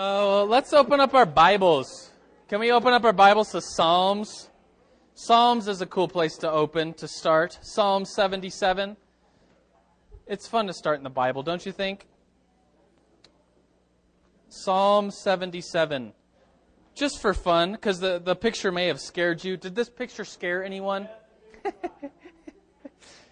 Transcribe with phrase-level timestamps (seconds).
[0.00, 2.12] Uh, let's open up our Bibles.
[2.46, 4.48] Can we open up our Bibles to Psalms?
[5.16, 7.58] Psalms is a cool place to open, to start.
[7.62, 8.96] Psalm 77.
[10.28, 12.06] It's fun to start in the Bible, don't you think?
[14.48, 16.12] Psalm 77.
[16.94, 19.56] Just for fun, because the, the picture may have scared you.
[19.56, 21.08] Did this picture scare anyone?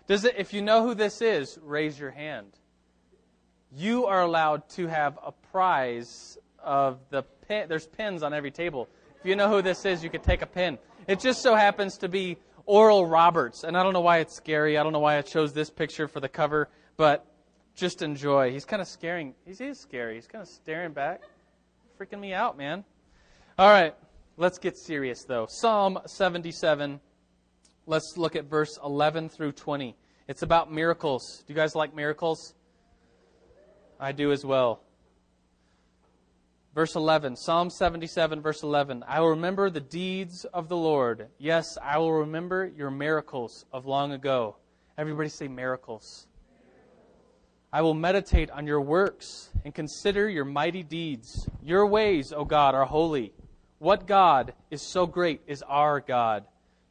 [0.09, 2.59] Does it, if you know who this is, raise your hand.
[3.71, 7.69] You are allowed to have a prize of the pin.
[7.69, 8.88] There's pins on every table.
[9.19, 10.79] If you know who this is, you could take a pin.
[11.06, 14.77] It just so happens to be Oral Roberts, and I don't know why it's scary.
[14.77, 17.25] I don't know why I chose this picture for the cover, but
[17.77, 18.51] just enjoy.
[18.51, 19.34] He's kind of scaring.
[19.45, 20.16] He is scary.
[20.16, 21.23] He's kind of staring back,
[21.98, 22.84] freaking me out, man.
[23.59, 23.95] All right,
[24.37, 25.47] let's get serious though.
[25.48, 27.01] Psalm 77.
[27.87, 29.97] Let's look at verse 11 through 20.
[30.27, 31.45] It's about miracles.
[31.47, 32.55] Do you guys like miracles?
[34.01, 34.80] I do as well.
[36.77, 39.03] Verse 11, Psalm 77, verse 11.
[39.09, 41.28] I will remember the deeds of the Lord.
[41.39, 44.56] Yes, I will remember your miracles of long ago.
[44.98, 46.27] Everybody say miracles.
[47.73, 51.48] I will meditate on your works and consider your mighty deeds.
[51.62, 53.33] Your ways, O God, are holy.
[53.78, 56.45] What God is so great is our God.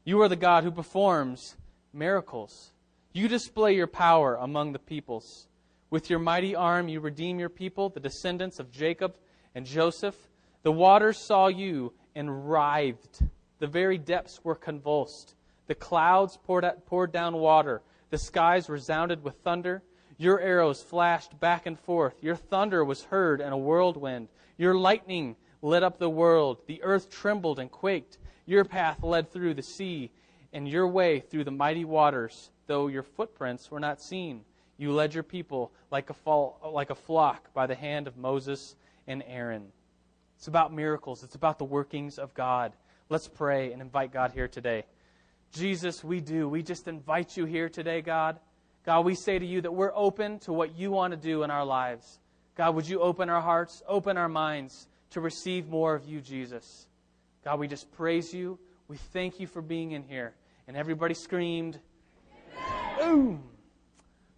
[0.04, 1.58] You are the God who performs
[1.94, 2.72] miracles.
[3.14, 5.48] You display your power among the peoples.
[5.92, 9.16] With your mighty arm, you redeem your people, the descendants of Jacob
[9.56, 10.16] and Joseph.
[10.64, 13.23] The waters saw you and writhed.
[13.59, 15.34] The very depths were convulsed.
[15.67, 17.81] The clouds poured, out, poured down water.
[18.09, 19.81] The skies resounded with thunder.
[20.17, 22.22] Your arrows flashed back and forth.
[22.22, 24.28] Your thunder was heard in a whirlwind.
[24.58, 26.62] Your lightning lit up the world.
[26.67, 28.17] The earth trembled and quaked.
[28.45, 30.12] Your path led through the sea,
[30.53, 34.42] and your way through the mighty waters, though your footprints were not seen.
[34.78, 38.75] You led your people like a, fall, like a flock by the hand of Moses
[39.08, 39.67] and Aaron.
[40.38, 42.73] It's about miracles, it's about the workings of God.
[43.09, 44.84] Let's pray and invite God here today.
[45.53, 46.50] Jesus, we do.
[46.50, 48.40] We just invite you here today, God.
[48.85, 51.52] God, we say to you that we're open to what you want to do in
[51.52, 52.19] our lives.
[52.56, 56.88] God, would you open our hearts, open our minds to receive more of you, Jesus?
[57.44, 58.59] God, we just praise you.
[58.88, 60.34] We thank you for being in here.
[60.68, 61.80] And everybody screamed,
[63.00, 63.44] Boom!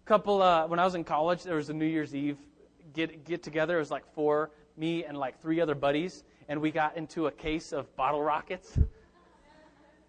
[0.08, 2.38] couple uh, when I was in college, there was a New Year's Eve
[2.98, 3.76] get get together.
[3.76, 7.30] It was like four, me and like three other buddies, and we got into a
[7.30, 8.78] case of bottle rockets.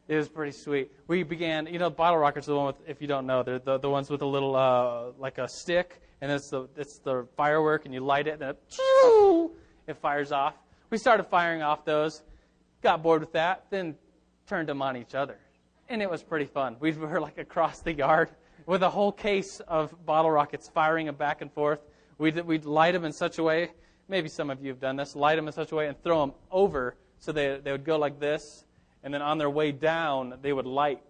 [0.08, 0.92] It was pretty sweet.
[1.06, 3.60] We began, you know, bottle rockets are the one with, if you don't know, they're
[3.60, 7.28] the, the ones with a little, uh, like a stick, and it's the, it's the
[7.38, 9.52] firework, and you light it, and it,
[9.86, 10.56] it fires off.
[10.90, 12.24] We started firing off those,
[12.82, 13.94] got bored with that, then
[14.48, 15.38] turned them on each other.
[15.90, 16.78] And it was pretty fun.
[16.80, 18.32] We were like across the yard
[18.66, 21.82] with a whole case of bottle rockets firing them back and forth.
[22.20, 23.72] We'd, we'd light them in such a way,
[24.10, 26.20] maybe some of you have done this, light them in such a way and throw
[26.20, 28.66] them over so they, they would go like this.
[29.04, 31.02] And then on their way down, they would light.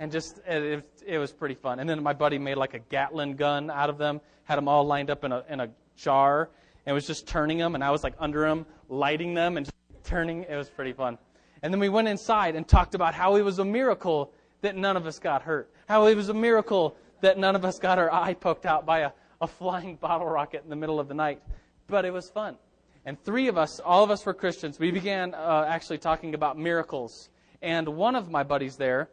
[0.00, 1.78] And just, it, it was pretty fun.
[1.78, 4.84] And then my buddy made like a Gatling gun out of them, had them all
[4.84, 6.48] lined up in a, in a jar,
[6.86, 7.74] and was just turning them.
[7.74, 9.68] And I was like under them, lighting them and
[10.04, 10.44] turning.
[10.44, 11.18] It was pretty fun.
[11.62, 14.32] And then we went inside and talked about how it was a miracle
[14.62, 15.70] that none of us got hurt.
[15.86, 19.00] How it was a miracle that none of us got our eye poked out by
[19.00, 21.42] a, a flying bottle rocket in the middle of the night.
[21.86, 22.56] But it was fun.
[23.06, 26.58] And three of us, all of us were Christians, we began uh, actually talking about
[26.58, 27.30] miracles.
[27.62, 29.08] And one of my buddies there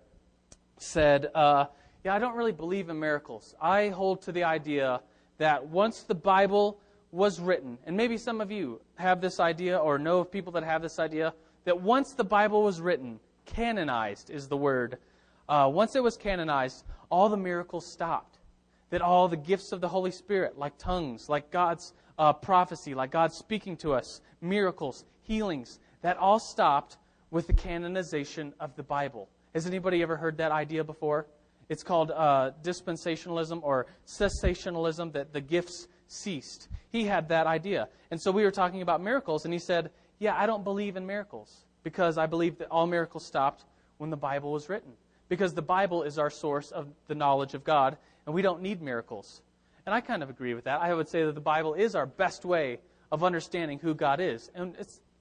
[0.77, 1.65] said, uh,
[2.03, 3.55] Yeah, I don't really believe in miracles.
[3.61, 5.01] I hold to the idea
[5.37, 6.79] that once the Bible
[7.11, 10.63] was written, and maybe some of you have this idea or know of people that
[10.63, 11.33] have this idea,
[11.63, 14.97] that once the Bible was written, canonized is the word,
[15.47, 18.36] uh, once it was canonized, all the miracles stopped.
[18.89, 23.11] That all the gifts of the Holy Spirit, like tongues, like God's uh, prophecy, like
[23.11, 26.97] God speaking to us, miracles, healings, that all stopped
[27.31, 29.27] with the canonization of the Bible.
[29.53, 31.27] Has anybody ever heard that idea before?
[31.69, 36.69] It's called uh, dispensationalism or cessationalism, that the gifts ceased.
[36.91, 37.89] He had that idea.
[38.09, 41.05] And so we were talking about miracles, and he said, Yeah, I don't believe in
[41.05, 43.65] miracles because I believe that all miracles stopped
[43.97, 44.93] when the Bible was written
[45.29, 48.81] because the Bible is our source of the knowledge of God, and we don't need
[48.81, 49.41] miracles.
[49.85, 50.81] And I kind of agree with that.
[50.81, 52.79] I would say that the Bible is our best way
[53.09, 54.51] of understanding who God is.
[54.53, 54.75] And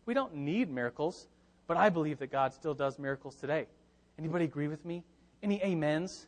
[0.07, 1.29] we don't need miracles,
[1.69, 3.67] but I believe that God still does miracles today.
[4.19, 5.05] Anybody agree with me?
[5.41, 6.27] Any amens?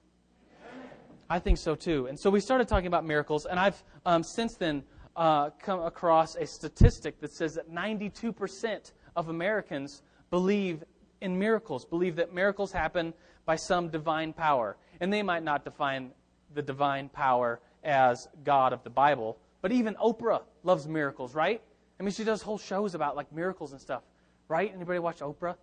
[1.29, 2.07] I think so too.
[2.07, 4.85] And so we started talking about miracles, and I've um, since then
[5.17, 10.85] uh, come across a statistic that says that 92% of Americans believe
[11.21, 13.13] in miracles, believe that miracles happen
[13.45, 14.77] by some divine power.
[15.01, 16.13] And they might not define
[16.55, 21.61] the divine power as God of the Bible, but even Oprah loves miracles, right?
[21.99, 24.03] I mean, she does whole shows about like miracles and stuff,
[24.49, 24.73] right?
[24.75, 25.57] Anybody watch Oprah?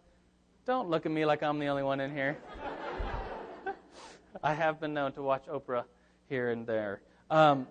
[0.65, 2.37] Don't look at me like I'm the only one in here.
[4.43, 5.83] I have been known to watch Oprah
[6.27, 7.01] here and there.
[7.29, 7.67] Um,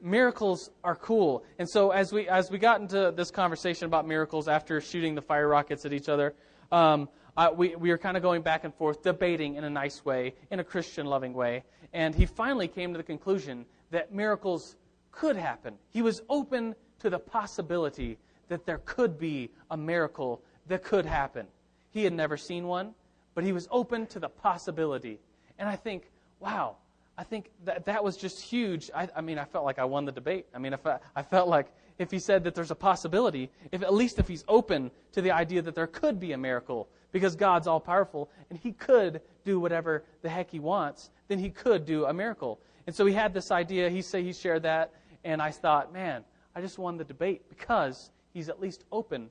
[0.00, 4.48] miracles are cool, and so as we as we got into this conversation about miracles
[4.48, 6.34] after shooting the fire rockets at each other,
[6.72, 7.08] um,
[7.38, 10.34] uh, we we were kind of going back and forth, debating in a nice way,
[10.50, 11.62] in a Christian loving way,
[11.92, 14.74] and he finally came to the conclusion that miracles
[15.12, 15.74] could happen.
[15.90, 18.18] He was open to the possibility
[18.48, 21.46] that there could be a miracle that could happen.
[21.90, 22.92] He had never seen one,
[23.36, 25.20] but he was open to the possibility.
[25.60, 26.10] And I think,
[26.40, 26.76] wow,
[27.16, 28.90] I think that that was just huge.
[28.92, 30.46] I, I mean, I felt like I won the debate.
[30.52, 31.68] I mean, if I, I felt like
[31.98, 35.30] if he said that there's a possibility, if at least if he's open to the
[35.30, 39.60] idea that there could be a miracle, because God's all powerful and he could do
[39.60, 42.60] whatever the heck he wants, then he could do a miracle.
[42.86, 43.90] And so he had this idea.
[43.90, 44.92] He said he shared that,
[45.24, 46.24] and I thought, man,
[46.54, 49.30] I just won the debate because he's at least open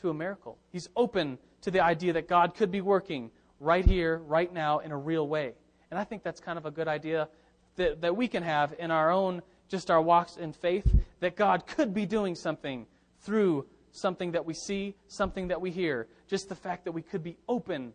[0.00, 0.58] to a miracle.
[0.70, 4.92] He's open to the idea that God could be working right here, right now, in
[4.92, 5.52] a real way.
[5.90, 7.28] And I think that's kind of a good idea
[7.76, 10.86] that, that we can have in our own, just our walks in faith,
[11.20, 12.86] that God could be doing something
[13.20, 16.06] through something that we see, something that we hear.
[16.28, 17.92] Just the fact that we could be open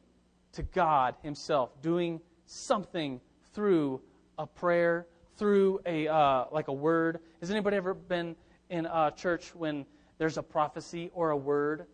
[0.53, 3.21] to God Himself, doing something
[3.53, 4.01] through
[4.37, 5.07] a prayer,
[5.37, 7.19] through a uh, like a word.
[7.39, 8.35] Has anybody ever been
[8.69, 9.85] in a church when
[10.17, 11.85] there's a prophecy or a word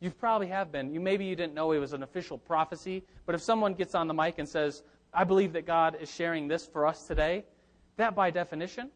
[0.00, 0.92] you probably have been.
[0.92, 4.06] You maybe you didn't know it was an official prophecy, but if someone gets on
[4.06, 4.82] the mic and says,
[5.12, 7.44] "I believe that God is sharing this for us today,"
[7.96, 8.90] that by definition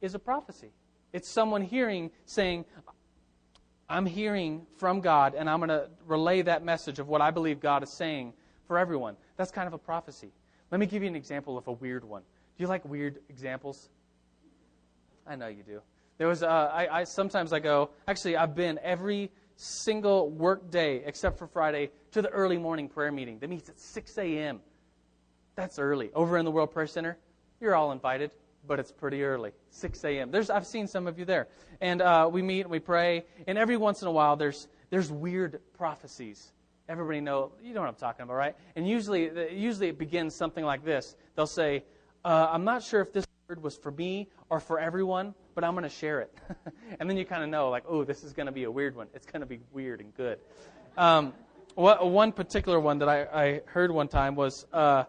[0.00, 0.72] is a prophecy.
[1.12, 2.64] It's someone hearing saying,
[3.88, 7.60] "I'm hearing from God and I'm going to relay that message of what I believe
[7.60, 8.32] God is saying
[8.66, 10.32] for everyone." That's kind of a prophecy.
[10.70, 12.22] Let me give you an example of a weird one.
[12.56, 13.88] Do you like weird examples?
[15.26, 15.80] I know you do.
[16.18, 17.90] There was, uh, I, I sometimes I go.
[18.06, 23.10] Actually, I've been every single work day, except for Friday, to the early morning prayer
[23.10, 24.60] meeting that meets at 6 a.m.
[25.56, 26.10] That's early.
[26.14, 27.16] Over in the World Prayer Center,
[27.60, 28.30] you're all invited,
[28.66, 30.30] but it's pretty early, 6 a.m.
[30.30, 31.48] There's, I've seen some of you there.
[31.80, 35.10] And uh, we meet and we pray, and every once in a while there's, there's
[35.10, 36.52] weird prophecies.
[36.88, 38.56] Everybody know, you know what I'm talking about, right?
[38.76, 41.16] And usually, usually it begins something like this.
[41.34, 41.84] They'll say,
[42.24, 45.72] uh, I'm not sure if this word was for me or for everyone, but I'm
[45.72, 46.36] going to share it.
[47.00, 48.96] and then you kind of know, like, oh, this is going to be a weird
[48.96, 49.08] one.
[49.14, 50.38] It's going to be weird and good.
[50.96, 51.32] Um,
[51.74, 55.04] what, one particular one that I, I heard one time was uh,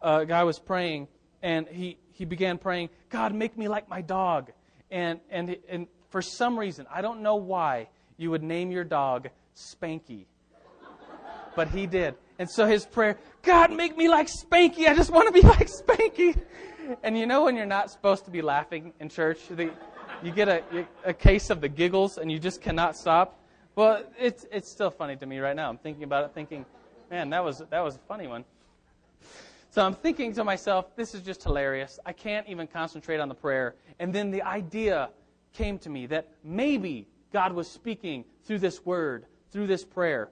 [0.00, 1.08] a guy was praying,
[1.42, 4.50] and he, he began praying, God, make me like my dog.
[4.90, 9.28] And, and, and for some reason, I don't know why, you would name your dog
[9.56, 10.26] Spanky.
[11.56, 12.14] But he did.
[12.38, 14.88] And so his prayer, God, make me like Spanky.
[14.88, 16.40] I just want to be like Spanky.
[17.02, 19.70] And you know when you're not supposed to be laughing in church, the,
[20.22, 20.62] you get a,
[21.04, 23.40] a case of the giggles and you just cannot stop.
[23.76, 25.68] Well, it's it's still funny to me right now.
[25.68, 26.64] I'm thinking about it, thinking,
[27.10, 28.44] man, that was that was a funny one.
[29.74, 31.98] So I'm thinking to myself, this is just hilarious.
[32.06, 33.74] I can't even concentrate on the prayer.
[33.98, 35.10] And then the idea
[35.52, 40.30] came to me that maybe God was speaking through this word, through this prayer.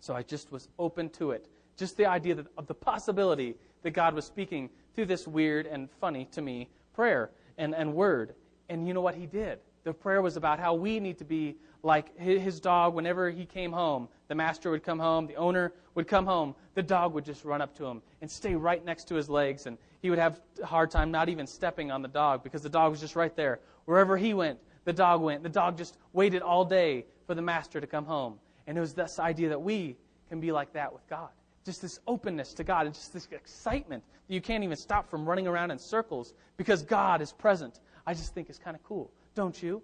[0.00, 1.48] So I just was open to it.
[1.78, 3.54] Just the idea that, of the possibility
[3.84, 8.34] that God was speaking through this weird and funny to me prayer and, and word.
[8.68, 9.60] And you know what he did?
[9.84, 13.72] The prayer was about how we need to be like his dog whenever he came
[13.72, 14.08] home.
[14.26, 17.60] The master would come home, the owner would come home, the dog would just run
[17.60, 19.66] up to him and stay right next to his legs.
[19.66, 22.68] And he would have a hard time not even stepping on the dog because the
[22.68, 23.58] dog was just right there.
[23.84, 25.42] Wherever he went, the dog went.
[25.42, 28.38] The dog just waited all day for the master to come home.
[28.68, 29.96] And it was this idea that we
[30.28, 31.30] can be like that with God
[31.64, 35.28] just this openness to God and just this excitement that you can't even stop from
[35.28, 37.80] running around in circles because God is present.
[38.06, 39.82] I just think is kind of cool, don't you?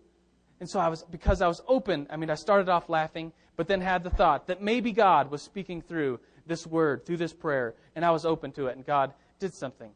[0.60, 3.68] And so I was because I was open, I mean I started off laughing, but
[3.68, 7.74] then had the thought that maybe God was speaking through this word, through this prayer,
[7.94, 9.90] and I was open to it and God did something.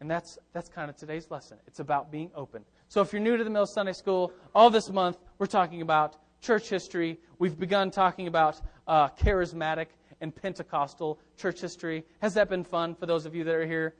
[0.00, 1.58] And that's that's kind of today's lesson.
[1.66, 2.64] It's about being open.
[2.88, 6.16] So if you're new to the Mill Sunday School, all this month we're talking about
[6.40, 7.18] church history.
[7.38, 9.86] We've begun talking about uh, charismatic
[10.20, 12.04] and Pentecostal church history.
[12.20, 13.94] Has that been fun for those of you that are here?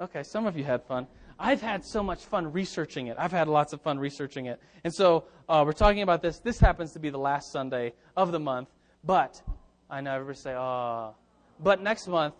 [0.00, 1.06] Okay, some of you had fun.
[1.38, 3.16] I've had so much fun researching it.
[3.18, 4.60] I've had lots of fun researching it.
[4.84, 6.38] And so uh, we're talking about this.
[6.38, 8.68] This happens to be the last Sunday of the month.
[9.04, 9.42] But
[9.90, 11.14] I know everybody say, oh.
[11.60, 12.34] But next month,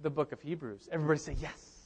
[0.00, 0.88] the book of Hebrews.
[0.92, 1.78] Everybody say, yes.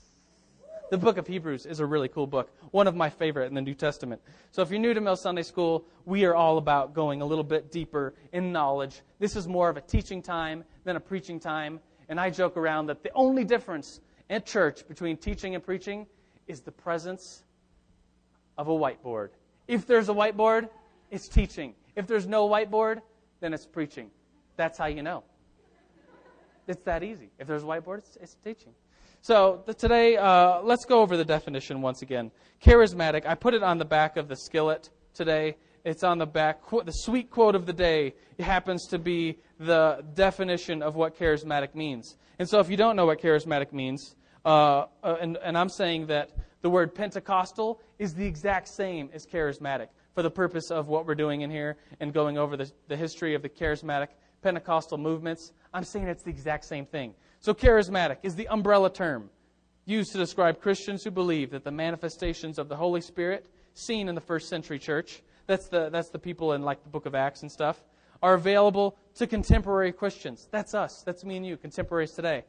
[0.90, 3.62] The book of Hebrews is a really cool book, one of my favorite in the
[3.62, 4.20] New Testament.
[4.50, 7.44] So if you're new to Mill Sunday School, we are all about going a little
[7.44, 9.00] bit deeper in knowledge.
[9.18, 11.80] This is more of a teaching time than a preaching time.
[12.10, 16.06] And I joke around that the only difference at church between teaching and preaching
[16.46, 17.42] is the presence
[18.58, 19.30] of a whiteboard.
[19.68, 20.68] If there's a whiteboard,
[21.10, 21.74] it's teaching.
[21.96, 23.00] If there's no whiteboard,
[23.40, 24.10] then it's preaching.
[24.56, 25.24] That's how you know.
[26.66, 27.30] It's that easy.
[27.38, 28.72] If there's a whiteboard, it's, it's teaching.
[29.20, 32.30] So the, today, uh, let's go over the definition once again.
[32.62, 33.26] Charismatic.
[33.26, 35.56] I put it on the back of the skillet today.
[35.84, 36.60] It's on the back.
[36.70, 42.16] The sweet quote of the day happens to be the definition of what charismatic means.
[42.38, 46.06] And so, if you don't know what charismatic means, uh, uh, and, and I'm saying
[46.06, 46.30] that
[46.62, 51.14] the word Pentecostal is the exact same as charismatic for the purpose of what we're
[51.14, 54.08] doing in here and going over the, the history of the charismatic
[54.42, 55.52] Pentecostal movements.
[55.72, 57.14] I'm saying it's the exact same thing.
[57.40, 59.30] So, charismatic is the umbrella term
[59.84, 64.14] used to describe Christians who believe that the manifestations of the Holy Spirit seen in
[64.14, 67.42] the first century church, that's the, that's the people in like the book of Acts
[67.42, 67.82] and stuff,
[68.22, 70.46] are available to contemporary Christians.
[70.52, 71.02] That's us.
[71.02, 72.44] That's me and you, contemporaries today.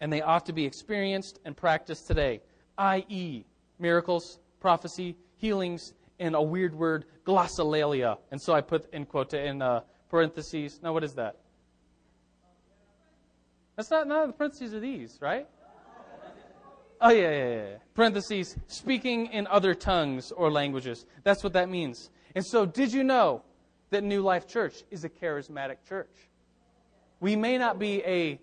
[0.00, 2.40] And they ought to be experienced and practiced today
[2.78, 3.44] i.e.,
[3.80, 8.18] miracles, prophecy, healings, and a weird word, glossolalia.
[8.30, 10.80] And so I put in quote in uh, parentheses.
[10.82, 11.36] Now, what is that?
[13.76, 15.46] That's not none of the parentheses are these, right?
[17.00, 17.76] Oh yeah, yeah, yeah.
[17.94, 21.06] Parentheses, speaking in other tongues or languages.
[21.22, 22.10] That's what that means.
[22.34, 23.42] And so, did you know
[23.90, 26.10] that New Life Church is a charismatic church?
[27.20, 28.40] We may not be a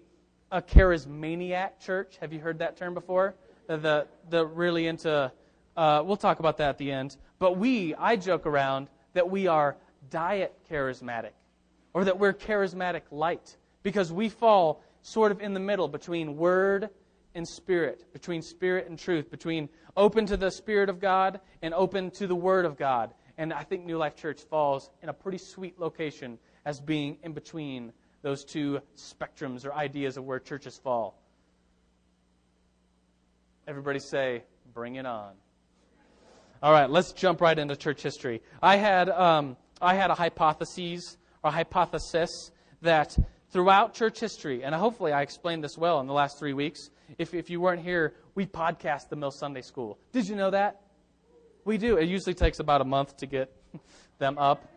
[0.52, 2.18] a charismaniac church.
[2.22, 3.36] Have you heard that term before?
[3.68, 5.32] the, the really into,
[5.76, 7.18] uh, we'll talk about that at the end.
[7.40, 9.78] But we, I joke around that we are
[10.10, 11.32] diet charismatic
[11.94, 16.90] or that we're charismatic light because we fall sort of in the middle between word
[17.34, 22.12] and spirit, between spirit and truth, between open to the Spirit of God and open
[22.12, 23.14] to the Word of God.
[23.38, 27.34] And I think New Life Church falls in a pretty sweet location as being in
[27.34, 27.94] between
[28.26, 31.22] those two spectrums or ideas of where churches fall.
[33.68, 34.42] Everybody say,
[34.74, 35.34] bring it on.
[36.64, 38.42] All right, let's jump right into church history.
[38.64, 42.50] I had, um, I had a hypothesis or hypothesis
[42.82, 43.16] that
[43.52, 46.90] throughout church history, and hopefully I explained this well in the last three weeks.
[47.20, 50.00] If, if you weren't here, we podcast the Mill Sunday School.
[50.14, 50.82] Did you know that?
[51.64, 51.98] We do.
[51.98, 53.56] It usually takes about a month to get
[54.18, 54.68] them up,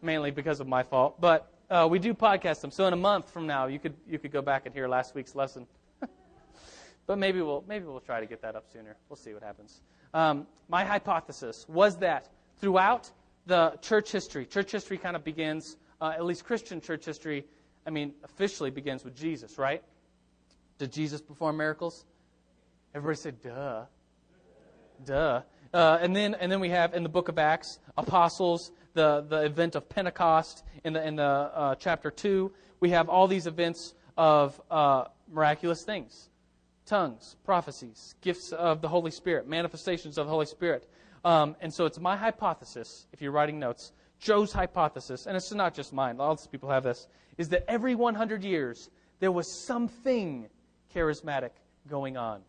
[0.00, 1.20] mainly because of my fault.
[1.20, 2.70] But uh, we do podcast them.
[2.70, 5.14] So in a month from now, you could you could go back and hear last
[5.14, 5.66] week's lesson.
[7.06, 8.96] But maybe we'll, maybe we'll try to get that up sooner.
[9.08, 9.80] We'll see what happens.
[10.14, 12.28] Um, my hypothesis was that
[12.60, 13.10] throughout
[13.46, 17.46] the church history, church history kind of begins, uh, at least Christian church history,
[17.84, 19.82] I mean, officially begins with Jesus, right?
[20.78, 22.04] Did Jesus perform miracles?
[22.94, 23.86] Everybody said, duh.
[25.04, 25.42] Duh.
[25.74, 29.44] Uh, and then, and then we have in the book of Acts, apostles, the, the
[29.44, 32.52] event of Pentecost in the, in the uh, chapter 2.
[32.80, 36.28] We have all these events of uh, miraculous things
[36.86, 40.88] tongues, prophecies, gifts of the Holy Spirit, manifestations of the Holy Spirit.
[41.24, 45.72] Um, and so it's my hypothesis, if you're writing notes, Joe's hypothesis, and it's not
[45.72, 47.06] just mine, lots of people have this,
[47.38, 50.48] is that every 100 years there was something
[50.92, 51.50] charismatic
[51.88, 52.40] going on.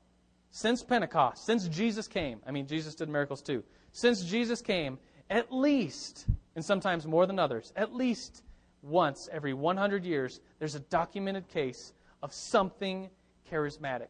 [0.49, 3.63] Since Pentecost, since Jesus came, I mean, Jesus did miracles too.
[3.91, 4.97] Since Jesus came,
[5.31, 8.43] at least, and sometimes more than others, at least
[8.83, 13.09] once every 100 years, there's a documented case of something
[13.49, 14.09] charismatic.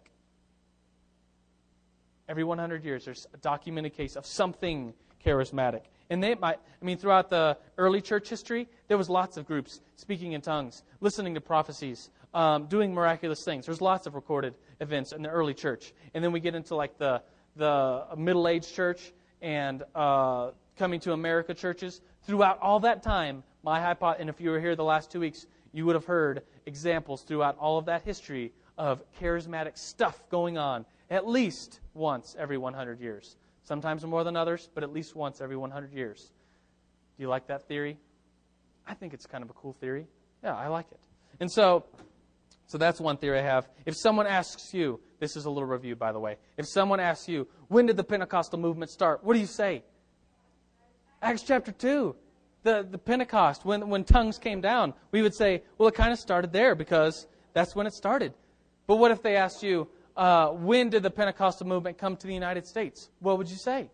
[2.28, 5.82] Every 100 years, there's a documented case of something charismatic.
[6.10, 9.80] And they might, I mean, throughout the early church history, there was lots of groups
[9.98, 13.66] speaking in tongues, listening to prophecies, um, doing miraculous things.
[13.66, 15.94] There's lots of recorded events in the early church.
[16.14, 17.22] And then we get into like the,
[17.56, 22.02] the middle aged church and uh, coming to America churches.
[22.24, 25.46] Throughout all that time, my hypothesis, and if you were here the last two weeks,
[25.72, 30.86] you would have heard examples throughout all of that history of charismatic stuff going on
[31.10, 33.36] at least once every 100 years.
[33.64, 36.32] Sometimes more than others, but at least once every 100 years.
[37.18, 37.98] Do you like that theory?
[38.88, 40.08] I think it's kind of a cool theory.
[40.44, 41.00] Yeah, I like it.
[41.40, 41.86] And so,
[42.66, 43.68] so that's one theory I have.
[43.86, 46.38] If someone asks you, this is a little review, by the way.
[46.58, 49.24] If someone asks you, when did the Pentecostal movement start?
[49.24, 49.84] What do you say?
[51.22, 52.16] Acts chapter 2.
[52.64, 56.20] The, the Pentecost, when, when tongues came down, we would say, well, it kind of
[56.20, 58.34] started there because that's when it started.
[58.88, 62.34] But what if they asked you, uh, when did the Pentecostal movement come to the
[62.34, 63.10] United States?
[63.20, 63.90] What would you say?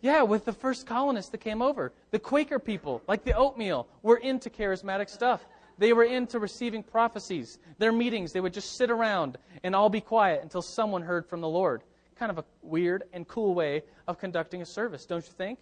[0.00, 1.92] Yeah, with the first colonists that came over.
[2.10, 5.46] The Quaker people, like the oatmeal, were into charismatic stuff.
[5.78, 7.58] They were into receiving prophecies.
[7.78, 11.40] Their meetings, they would just sit around and all be quiet until someone heard from
[11.40, 11.82] the Lord.
[12.16, 15.58] Kind of a weird and cool way of conducting a service, don't you think?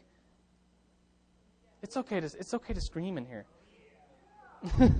[1.84, 3.44] It's okay to, it's okay to scream in here.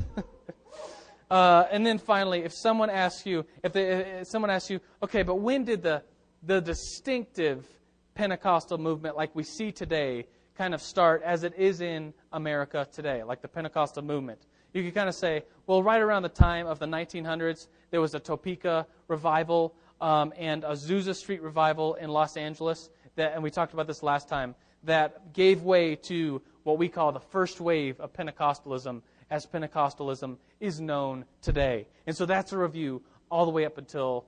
[1.30, 5.22] Uh, and then finally, if someone asks you, if, they, if someone asks you, okay,
[5.22, 6.02] but when did the,
[6.42, 7.66] the distinctive
[8.14, 10.26] Pentecostal movement like we see today
[10.56, 14.38] kind of start as it is in America today, like the Pentecostal movement.
[14.74, 18.14] You could kind of say, well, right around the time of the 1900s, there was
[18.14, 23.50] a Topeka revival um, and a Azusa Street revival in Los Angeles, that, and we
[23.50, 28.00] talked about this last time, that gave way to what we call the first wave
[28.00, 31.86] of Pentecostalism as Pentecostalism is known today.
[32.06, 34.26] And so that's a review all the way up until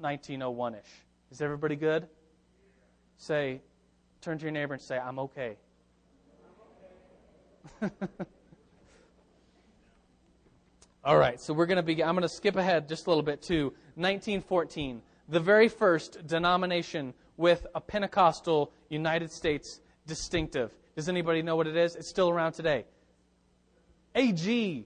[0.00, 0.80] 1901 ish.
[1.30, 2.06] Is everybody good?
[3.16, 3.60] Say,
[4.20, 5.56] turn to your neighbor and say, I'm okay.
[11.04, 13.22] All right, so we're going to be, I'm going to skip ahead just a little
[13.22, 20.74] bit to 1914, the very first denomination with a Pentecostal United States distinctive.
[20.98, 21.94] Does anybody know what it is?
[21.94, 22.84] It's still around today.
[24.16, 24.84] AG,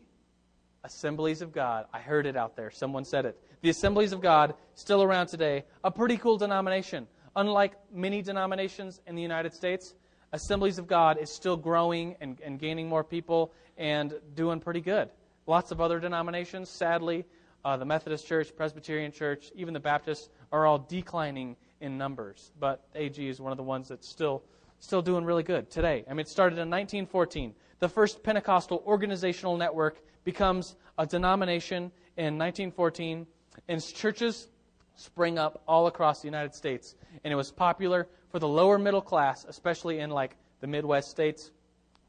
[0.84, 1.86] Assemblies of God.
[1.90, 2.70] I heard it out there.
[2.70, 3.40] Someone said it.
[3.62, 5.64] The Assemblies of God, still around today.
[5.82, 7.06] A pretty cool denomination.
[7.34, 9.94] Unlike many denominations in the United States,
[10.32, 15.08] Assemblies of God is still growing and, and gaining more people and doing pretty good.
[15.46, 17.24] Lots of other denominations, sadly,
[17.64, 22.52] uh, the Methodist Church, Presbyterian Church, even the Baptists are all declining in numbers.
[22.60, 24.42] But AG is one of the ones that's still
[24.82, 26.04] still doing really good today.
[26.08, 27.54] I mean, it started in 1914.
[27.78, 33.26] The first Pentecostal organizational network becomes a denomination in 1914,
[33.68, 34.48] and churches
[34.96, 36.96] spring up all across the United States.
[37.22, 41.52] And it was popular for the lower middle class, especially in like the Midwest states.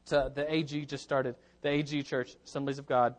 [0.06, 1.36] To, the AG just started.
[1.62, 3.14] The AG Church, Assemblies of God,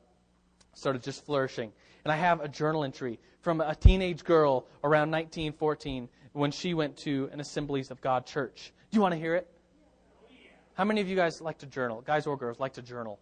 [0.74, 1.72] started just flourishing.
[2.04, 6.98] And I have a journal entry from a teenage girl around 1914 when she went
[6.98, 8.74] to an Assemblies of God church.
[8.96, 9.46] You want to hear it?
[10.76, 12.00] How many of you guys like to journal?
[12.00, 13.20] Guys or girls like to journal?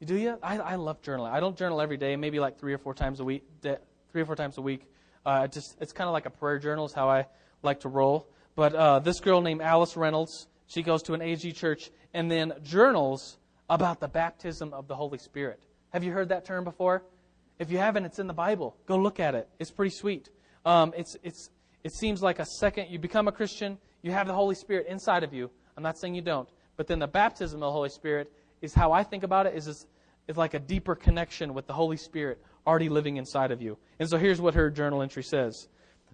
[0.00, 0.38] You do you?
[0.42, 1.30] I, I love journaling.
[1.30, 3.44] I don't journal every day, maybe like three or four times a week.
[3.60, 4.86] Three or four times a week.
[5.26, 7.26] Uh, just it's kind of like a prayer journal is how I
[7.62, 8.30] like to roll.
[8.56, 12.54] But uh, this girl named Alice Reynolds, she goes to an AG church and then
[12.62, 13.36] journals
[13.68, 15.62] about the baptism of the Holy Spirit.
[15.90, 17.02] Have you heard that term before?
[17.58, 18.74] If you haven't, it's in the Bible.
[18.86, 19.50] Go look at it.
[19.58, 20.30] It's pretty sweet.
[20.64, 21.50] Um, it's, it's,
[21.84, 25.24] it seems like a second you become a Christian, you have the Holy Spirit inside
[25.24, 25.50] of you.
[25.76, 26.48] I'm not saying you don't.
[26.76, 29.66] But then the baptism of the Holy Spirit is how I think about it is,
[29.66, 29.86] is,
[30.26, 33.78] is like a deeper connection with the Holy Spirit already living inside of you.
[33.98, 35.68] And so here's what her journal entry says.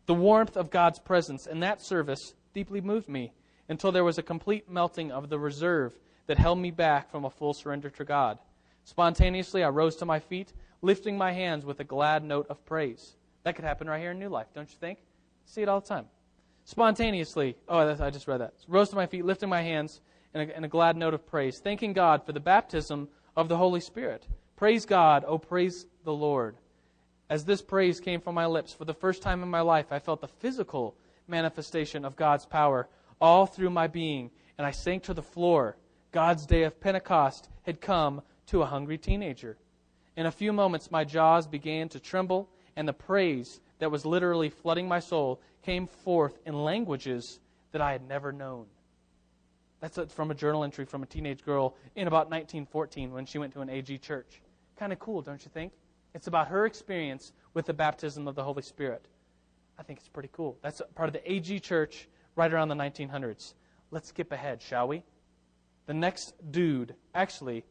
[0.06, 3.32] The warmth of God's presence in that service deeply moved me
[3.68, 5.94] until there was a complete melting of the reserve
[6.26, 8.38] that held me back from a full surrender to God.
[8.84, 13.16] Spontaneously, I rose to my feet, lifting my hands with a glad note of praise.
[13.42, 14.98] That could happen right here in New Life, don't you think?
[15.46, 16.06] See it all the time.
[16.64, 18.54] Spontaneously, oh, I just read that.
[18.68, 20.00] Rose to my feet, lifting my hands
[20.32, 23.56] in a, in a glad note of praise, thanking God for the baptism of the
[23.56, 24.26] Holy Spirit.
[24.56, 26.56] Praise God, oh, praise the Lord.
[27.28, 29.98] As this praise came from my lips, for the first time in my life, I
[29.98, 30.96] felt the physical
[31.28, 32.88] manifestation of God's power
[33.20, 35.76] all through my being, and I sank to the floor.
[36.12, 39.56] God's day of Pentecost had come to a hungry teenager.
[40.16, 44.48] In a few moments, my jaws began to tremble, and the praise that was literally
[44.48, 47.40] flooding my soul came forth in languages
[47.72, 48.66] that I had never known.
[49.80, 53.52] That's from a journal entry from a teenage girl in about 1914 when she went
[53.54, 54.40] to an AG church.
[54.78, 55.72] Kind of cool, don't you think?
[56.14, 59.06] It's about her experience with the baptism of the Holy Spirit.
[59.78, 60.56] I think it's pretty cool.
[60.62, 63.54] That's part of the AG church right around the 1900s.
[63.90, 65.02] Let's skip ahead, shall we?
[65.86, 67.64] The next dude, actually,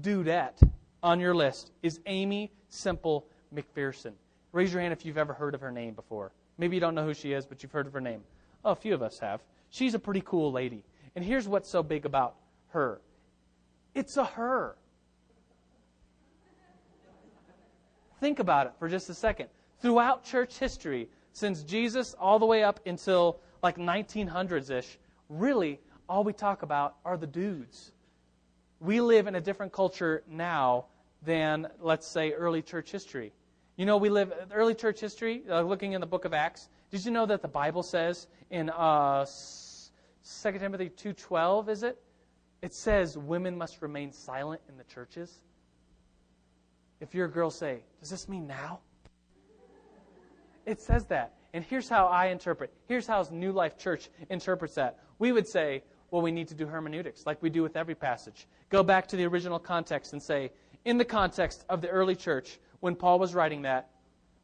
[0.00, 0.60] dudette
[1.02, 4.12] on your list is Aimee Semple McPherson.
[4.52, 6.32] Raise your hand if you've ever heard of her name before.
[6.58, 8.22] Maybe you don't know who she is, but you've heard of her name.
[8.64, 9.42] Oh, a few of us have.
[9.70, 10.84] She's a pretty cool lady.
[11.14, 12.36] And here's what's so big about
[12.68, 13.00] her
[13.94, 14.76] it's a her.
[18.20, 19.48] Think about it for just a second.
[19.80, 26.24] Throughout church history, since Jesus all the way up until like 1900s ish, really all
[26.24, 27.92] we talk about are the dudes.
[28.80, 30.86] We live in a different culture now
[31.22, 33.32] than, let's say, early church history.
[33.76, 36.70] You know, we live early church history, uh, looking in the book of Acts.
[36.90, 42.02] Did you know that the Bible says in uh, 2 Timothy 2:12, is it?
[42.62, 45.40] It says women must remain silent in the churches.
[47.00, 48.80] If you're a girl, say, does this mean now?
[50.64, 51.34] It says that.
[51.52, 52.72] And here's how I interpret.
[52.88, 55.00] Here's how New Life Church interprets that.
[55.18, 58.46] We would say, well, we need to do hermeneutics, like we do with every passage.
[58.70, 60.50] Go back to the original context and say,
[60.86, 63.90] in the context of the early church, when Paul was writing that,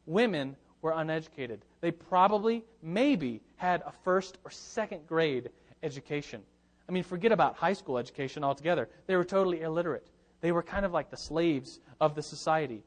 [0.05, 1.63] women were uneducated.
[1.79, 5.49] They probably, maybe, had a first or second grade
[5.81, 6.41] education.
[6.89, 8.89] I mean, forget about high school education altogether.
[9.07, 10.09] They were totally illiterate.
[10.41, 12.83] They were kind of like the slaves of the society.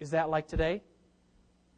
[0.00, 0.82] Is that like today?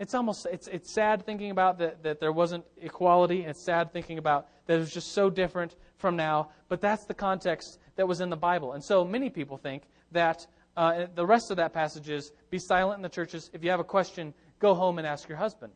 [0.01, 3.43] It's almost it's it's sad thinking about that that there wasn't equality.
[3.43, 6.49] And it's sad thinking about that it was just so different from now.
[6.69, 8.73] But that's the context that was in the Bible.
[8.73, 10.45] And so many people think that
[10.77, 13.51] uh, the rest of that passage is be silent in the churches.
[13.53, 15.73] If you have a question, go home and ask your husband.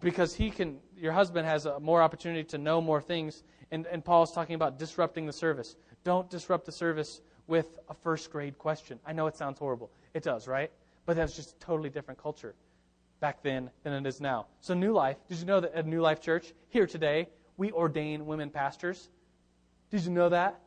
[0.00, 3.42] Because he can, your husband has a more opportunity to know more things.
[3.70, 5.76] And, and Paul is talking about disrupting the service.
[6.04, 8.98] Don't disrupt the service with a first grade question.
[9.06, 9.90] I know it sounds horrible.
[10.14, 10.70] It does, right?
[11.04, 12.54] But that's just a totally different culture
[13.20, 14.46] back then than it is now.
[14.60, 18.26] So, New Life, did you know that at New Life Church, here today, we ordain
[18.26, 19.08] women pastors?
[19.90, 20.60] Did you know that?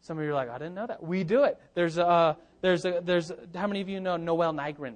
[0.00, 1.02] Some of you are like, I didn't know that.
[1.02, 1.60] We do it.
[1.74, 4.94] There's a, there's a, there's, how many of you know Noelle Nigrin?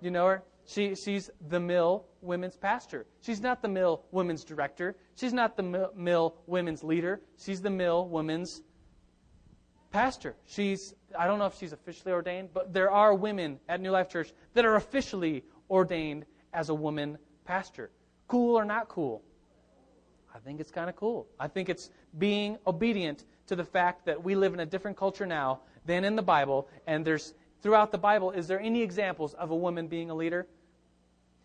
[0.00, 0.42] You know her?
[0.66, 3.06] She, she's the Mill women's pastor.
[3.20, 4.96] She's not the Mill women's director.
[5.14, 7.20] She's not the Mill women's leader.
[7.38, 8.62] She's the Mill women's
[9.92, 10.36] pastor.
[10.46, 14.08] She's, I don't know if she's officially ordained, but there are women at New Life
[14.08, 17.90] Church that are officially ordained as a woman pastor.
[18.26, 19.22] Cool or not cool?
[20.34, 21.26] I think it's kind of cool.
[21.40, 25.26] I think it's being obedient to the fact that we live in a different culture
[25.26, 29.50] now than in the Bible, and there's throughout the Bible, is there any examples of
[29.50, 30.46] a woman being a leader?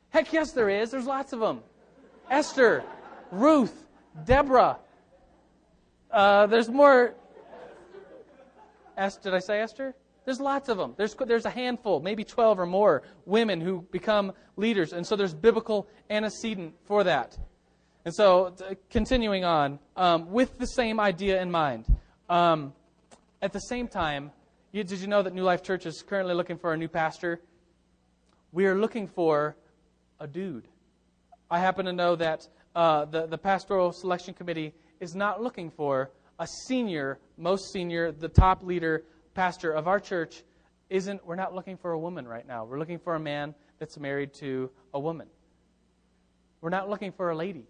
[0.10, 0.92] Heck yes, there is.
[0.92, 1.62] There's lots of them.
[2.30, 2.84] Esther,
[3.32, 3.74] Ruth,
[4.26, 4.78] Deborah.
[6.12, 7.16] Uh, there's more.
[8.96, 9.96] Esther, did I say Esther?
[10.26, 10.94] There's lots of them.
[10.96, 14.94] There's, there's a handful, maybe 12 or more women who become leaders.
[14.94, 17.38] And so there's biblical antecedent for that.
[18.06, 18.54] And so,
[18.90, 21.86] continuing on, um, with the same idea in mind,
[22.30, 22.74] um,
[23.42, 24.32] at the same time,
[24.74, 27.40] you, did you know that New Life Church is currently looking for a new pastor?
[28.52, 29.56] We are looking for
[30.20, 30.68] a dude.
[31.50, 36.12] I happen to know that uh, the, the pastoral selection committee is not looking for
[36.40, 40.44] a senior, most senior, the top leader pastor of our church.
[40.90, 42.66] Isn't we're not looking for a woman right now.
[42.66, 45.28] We're looking for a man that's married to a woman.
[46.60, 47.66] We're not looking for a lady.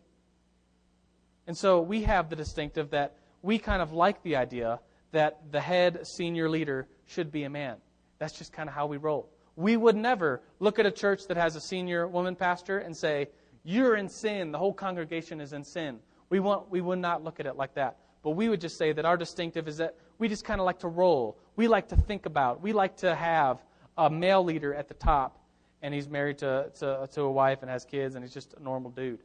[1.48, 4.80] And so we have the distinctive that we kind of like the idea
[5.12, 7.78] that the head senior leader should be a man.
[8.20, 9.30] That's just kind of how we roll.
[9.56, 13.28] We would never look at a church that has a senior woman pastor and say,
[13.64, 14.52] You're in sin.
[14.52, 16.00] The whole congregation is in sin.
[16.30, 17.98] We, want, we would not look at it like that.
[18.24, 20.80] But we would just say that our distinctive is that we just kind of like
[20.80, 21.38] to roll.
[21.56, 22.62] We like to think about.
[22.62, 23.62] We like to have
[23.98, 25.38] a male leader at the top,
[25.82, 28.64] and he's married to, to, to a wife and has kids, and he's just a
[28.64, 29.20] normal dude.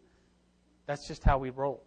[0.87, 1.85] That's just how we roll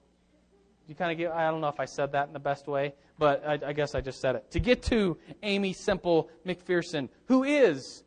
[0.92, 2.94] you kind of get, I don't know if I said that in the best way,
[3.18, 4.52] but I, I guess I just said it.
[4.52, 8.04] To get to Aimee Semple McPherson, who is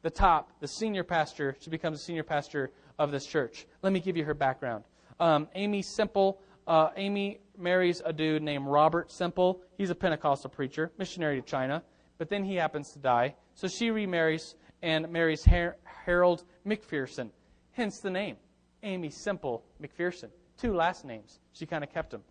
[0.00, 3.66] the top, the senior pastor, she becomes the senior pastor of this church.
[3.82, 4.84] Let me give you her background.
[5.20, 9.60] Um, Aimee Semple, uh, Aimee marries a dude named Robert Semple.
[9.76, 11.82] He's a Pentecostal preacher, missionary to China,
[12.16, 13.34] but then he happens to die.
[13.54, 17.28] So she remarries and marries Her- Harold McPherson,
[17.72, 18.36] hence the name,
[18.82, 21.38] Aimee Semple McPherson two last names.
[21.52, 22.22] She kind of kept them.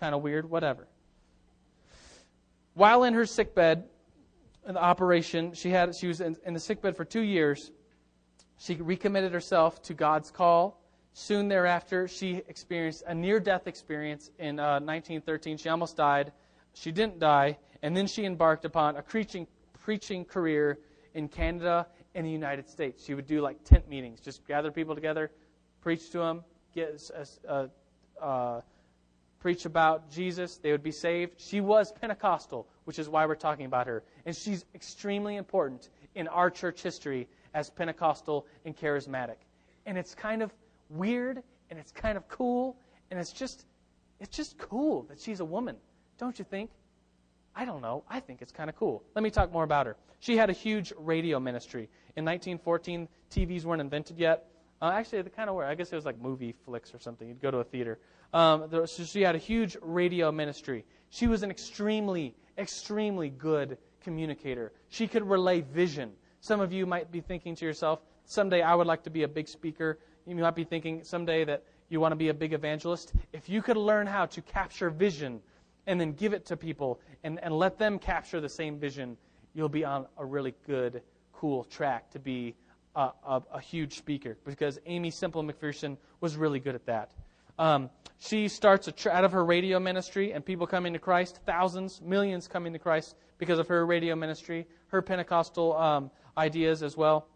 [0.00, 0.88] Kind of weird, whatever.
[2.74, 3.84] While in her sick bed,
[4.66, 7.72] in the operation, she had she was in, in the sick bed for two years.
[8.58, 10.80] She recommitted herself to God's call.
[11.14, 15.58] Soon thereafter, she experienced a near-death experience in uh, 1913.
[15.58, 16.32] She almost died.
[16.74, 19.46] She didn't die, and then she embarked upon a preaching
[19.78, 20.78] preaching career
[21.14, 23.04] in Canada and the United States.
[23.04, 25.30] She would do like tent meetings, just gather people together,
[25.80, 27.00] preach to them, get,
[29.42, 31.40] preach about Jesus, they would be saved.
[31.40, 34.04] She was Pentecostal, which is why we're talking about her.
[34.24, 39.36] And she's extremely important in our church history as Pentecostal and charismatic.
[39.84, 40.54] And it's kind of
[40.88, 42.76] weird and it's kind of cool
[43.10, 43.66] and it's just
[44.20, 45.76] it's just cool that she's a woman.
[46.18, 46.70] Don't you think?
[47.56, 48.04] I don't know.
[48.08, 49.02] I think it's kind of cool.
[49.16, 49.96] Let me talk more about her.
[50.20, 51.88] She had a huge radio ministry.
[52.14, 54.46] In 1914, TVs weren't invented yet.
[54.82, 57.28] Uh, actually, the kind of where I guess it was like movie flicks or something.
[57.28, 58.00] You'd go to a theater.
[58.34, 60.84] Um, there, so she had a huge radio ministry.
[61.10, 64.72] She was an extremely, extremely good communicator.
[64.88, 66.10] She could relay vision.
[66.40, 69.28] Some of you might be thinking to yourself, someday I would like to be a
[69.28, 70.00] big speaker.
[70.26, 73.12] You might be thinking someday that you want to be a big evangelist.
[73.32, 75.40] If you could learn how to capture vision
[75.86, 79.16] and then give it to people and, and let them capture the same vision,
[79.54, 82.56] you'll be on a really good, cool track to be
[82.94, 87.10] a, a, huge speaker because Aimee Semple McPherson was really good at that.
[87.58, 92.00] Um, she starts tr- out of her radio ministry, and people coming to Christ, thousands,
[92.02, 97.26] millions coming to Christ because of her radio ministry, her Pentecostal um, ideas as well.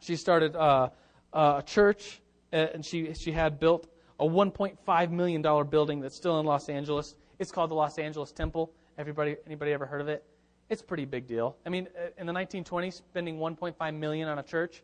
[0.00, 0.90] She started uh,
[1.32, 2.20] a church,
[2.52, 3.88] and she she had built
[4.20, 7.16] a 1.5 million dollar building that's still in Los Angeles.
[7.38, 8.70] It's called the Los Angeles Temple.
[8.96, 10.24] Everybody, anybody ever heard of it?
[10.70, 11.56] It's a pretty big deal.
[11.66, 14.82] I mean, uh, in the 1920s, spending 1.5 million on a church,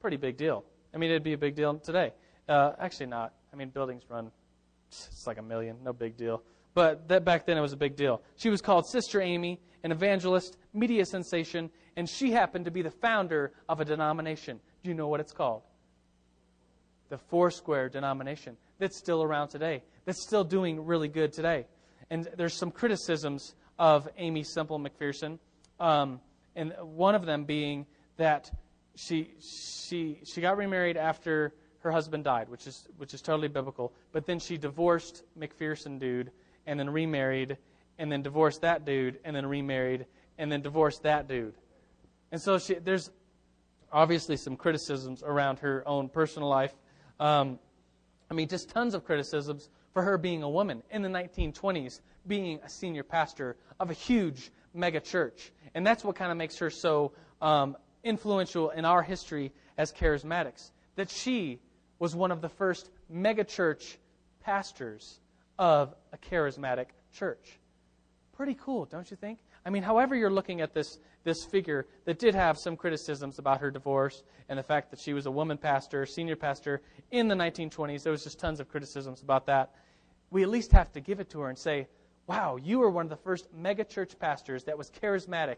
[0.00, 0.64] Pretty big deal.
[0.94, 2.12] I mean, it'd be a big deal today.
[2.48, 3.34] Uh, actually, not.
[3.52, 4.30] I mean, buildings run,
[4.88, 6.42] it's like a million, no big deal.
[6.74, 8.22] But that back then it was a big deal.
[8.36, 12.90] She was called Sister Aimee, an evangelist, media sensation, and she happened to be the
[12.90, 14.60] founder of a denomination.
[14.84, 15.62] Do you know what it's called?
[17.08, 18.56] The Foursquare denomination.
[18.78, 19.82] That's still around today.
[20.04, 21.66] That's still doing really good today.
[22.10, 25.38] And there's some criticisms of Aimee Semple McPherson,
[25.80, 26.20] um,
[26.56, 27.86] and one of them being
[28.16, 28.50] that
[28.94, 33.92] she she she got remarried after her husband died, which is which is totally biblical.
[34.12, 36.32] But then she divorced McPherson dude,
[36.66, 37.56] and then remarried,
[37.98, 40.06] and then divorced that dude, and then remarried,
[40.38, 41.54] and then divorced that dude.
[42.32, 43.10] And so she, there's
[43.92, 46.74] obviously some criticisms around her own personal life.
[47.20, 47.58] Um,
[48.30, 52.60] I mean, just tons of criticisms for her being a woman in the 1920s, being
[52.64, 55.50] a senior pastor of a huge mega church.
[55.74, 60.70] And that's what kind of makes her so um, influential in our history as charismatics.
[60.96, 61.60] That she
[61.98, 63.96] was one of the first megachurch
[64.40, 65.20] pastors
[65.58, 67.58] of a charismatic church.
[68.32, 69.40] Pretty cool, don't you think?
[69.66, 73.60] I mean, however you're looking at this, this figure that did have some criticisms about
[73.60, 77.34] her divorce and the fact that she was a woman pastor, senior pastor in the
[77.34, 79.74] 1920s, there was just tons of criticisms about that.
[80.30, 81.88] We at least have to give it to her and say,
[82.28, 85.56] wow, you were one of the first megachurch pastors that was charismatic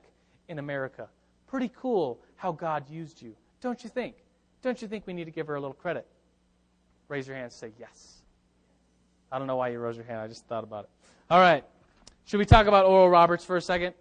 [0.49, 1.09] in America.
[1.47, 4.15] Pretty cool how God used you, don't you think?
[4.63, 6.07] Don't you think we need to give her a little credit?
[7.09, 8.23] Raise your hand and say yes.
[9.33, 10.21] I don't know why you rose your hand.
[10.21, 10.91] I just thought about it.
[11.29, 11.65] All right.
[12.25, 13.95] Should we talk about Oral Roberts for a second?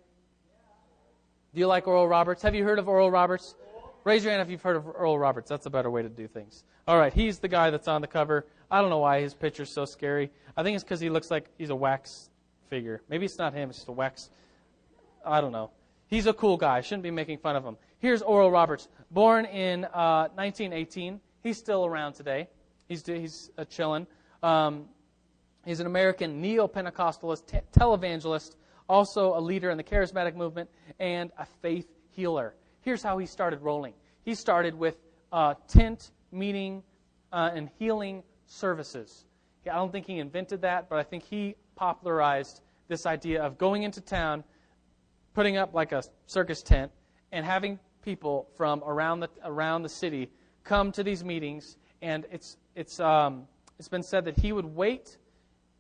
[1.54, 2.44] Do you like Oral Roberts?
[2.44, 3.56] Have you heard of Oral Roberts?
[4.04, 5.50] Raise your hand if you've heard of Oral Roberts.
[5.50, 6.64] That's a better way to do things.
[6.88, 8.46] All right, he's the guy that's on the cover.
[8.70, 10.32] I don't know why his picture's so scary.
[10.56, 12.29] I think it's because he looks like he's a wax
[12.70, 13.02] figure.
[13.10, 14.30] Maybe it's not him, it's just a wax.
[15.26, 15.72] I don't know.
[16.08, 16.78] He's a cool guy.
[16.78, 17.78] I shouldn't be making fun of him.
[18.00, 18.88] Here's Oral Roberts.
[19.12, 21.20] Born in uh, 1918.
[21.44, 22.48] He's still around today.
[22.88, 24.08] He's, he's uh, chilling.
[24.42, 24.86] Um,
[25.66, 28.56] he's an American neo Pentecostalist, te- televangelist,
[28.88, 32.56] also a leader in the charismatic movement, and a faith healer.
[32.82, 34.98] Here's how he started rolling he started with
[35.32, 36.84] uh, tent meeting
[37.32, 39.26] uh, and healing services.
[39.70, 43.84] I don't think he invented that, but I think he popularized this idea of going
[43.84, 44.44] into town,
[45.34, 46.92] putting up like a circus tent,
[47.32, 50.30] and having people from around the around the city
[50.65, 51.78] come to these meetings.
[52.02, 55.18] And it's it's um, it's been said that he would wait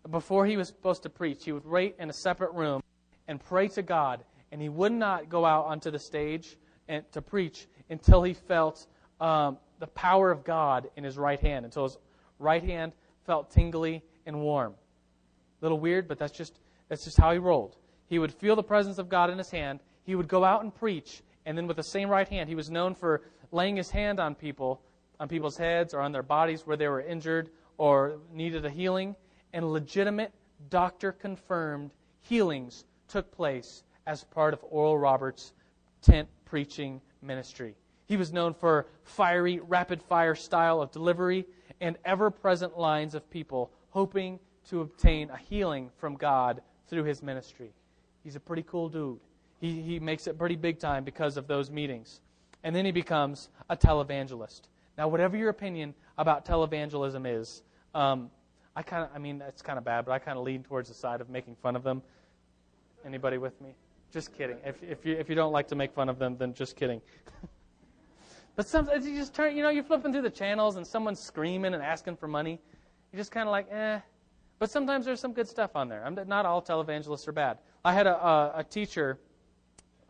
[0.09, 1.43] before he was supposed to preach.
[1.43, 2.81] He would wait in a separate room
[3.27, 6.55] and pray to God, and he would not go out onto the stage
[6.87, 8.87] and to preach until he felt
[9.19, 11.97] um, the power of God in his right hand, until his
[12.39, 12.93] right hand
[13.25, 14.75] felt tingly and warm.
[15.61, 17.75] A little weird, but that's just that's just how he rolled.
[18.07, 19.79] He would feel the presence of God in his hand.
[20.03, 22.69] He would go out and preach, and then with the same right hand, he was
[22.69, 24.81] known for laying his hand on people,
[25.19, 29.15] on people's heads or on their bodies where they were injured or needed a healing,
[29.53, 30.33] and legitimate
[30.69, 31.91] doctor confirmed
[32.21, 35.53] healings took place as part of Oral Roberts'
[36.01, 37.75] tent preaching ministry.
[38.07, 41.45] He was known for fiery, rapid fire style of delivery
[41.79, 47.23] and ever present lines of people hoping to obtain a healing from God through his
[47.23, 47.71] ministry.
[48.23, 49.19] He's a pretty cool dude.
[49.59, 52.21] He, he makes it pretty big time because of those meetings.
[52.63, 54.61] And then he becomes a televangelist.
[54.97, 57.63] Now, whatever your opinion about televangelism is,
[57.95, 58.29] um,
[58.75, 60.89] I kind of, I mean, it's kind of bad, but I kind of lean towards
[60.89, 62.01] the side of making fun of them.
[63.05, 63.75] Anybody with me?
[64.11, 64.57] Just kidding.
[64.65, 67.01] If, if, you, if you don't like to make fun of them, then just kidding.
[68.55, 71.73] but sometimes you just turn, you know, you're flipping through the channels and someone's screaming
[71.73, 72.59] and asking for money.
[73.11, 73.99] You're just kind of like, eh.
[74.59, 76.05] But sometimes there's some good stuff on there.
[76.05, 77.59] I'm, not all televangelists are bad.
[77.83, 79.17] I had a, a, a teacher,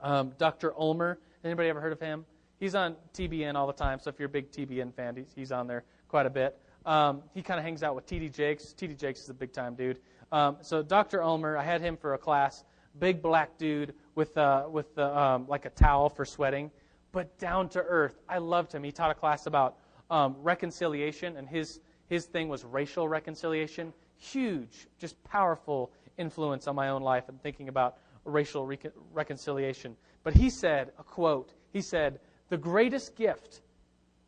[0.02, 0.74] um, Dr.
[0.78, 1.20] Ulmer.
[1.44, 2.26] Anybody ever heard of him?
[2.60, 5.52] He's on TBN all the time, so if you're a big TBN fan, he's, he's
[5.52, 6.60] on there quite a bit.
[6.86, 8.30] Um, he kind of hangs out with T.D.
[8.30, 8.74] Jakes.
[8.74, 8.96] T.D.
[8.96, 10.00] Jakes is a big time dude.
[10.32, 11.24] Um, so Dr.
[11.24, 12.64] Ulmer, I had him for a class.
[12.98, 16.72] Big black dude with uh, with the, um, like a towel for sweating,
[17.12, 18.20] but down to earth.
[18.28, 18.84] I loved him.
[18.84, 19.78] He taught a class about
[20.10, 23.94] um, reconciliation, and his his thing was racial reconciliation.
[24.20, 28.78] Huge, just powerful influence on my own life and thinking about racial re-
[29.12, 29.96] reconciliation.
[30.24, 31.54] But he said a quote.
[31.72, 33.62] He said, "The greatest gift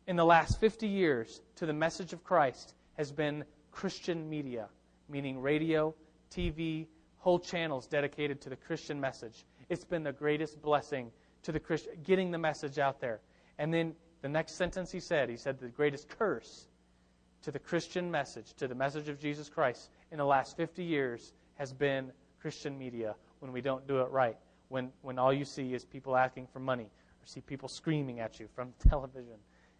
[0.06, 4.68] in the last 50 years to the message of Christ has been Christian media,
[5.08, 5.94] meaning radio,
[6.30, 6.86] TV,
[7.18, 9.44] whole channels dedicated to the Christian message.
[9.68, 13.20] It's been the greatest blessing to the Christian, getting the message out there.
[13.58, 16.66] And then the next sentence he said, he said, the greatest curse
[17.42, 21.32] to the Christian message, to the message of Jesus Christ in the last 50 years
[21.56, 24.36] has been Christian media when we don't do it right.
[24.68, 28.40] When, when all you see is people asking for money or see people screaming at
[28.40, 29.36] you from television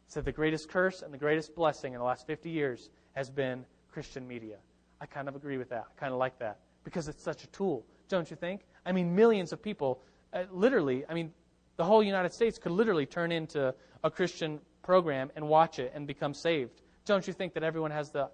[0.07, 3.65] said the greatest curse and the greatest blessing in the last 50 years has been
[3.91, 4.57] Christian media.
[5.01, 5.87] I kind of agree with that.
[5.91, 8.63] I kind of like that because it's such a tool, don't you think?
[8.85, 10.01] I mean, millions of people,
[10.35, 11.33] uh, literally, I mean,
[11.77, 16.07] the whole United States could literally turn into a Christian program and watch it and
[16.07, 16.83] become saved.
[17.05, 18.31] Don't you think that everyone has the,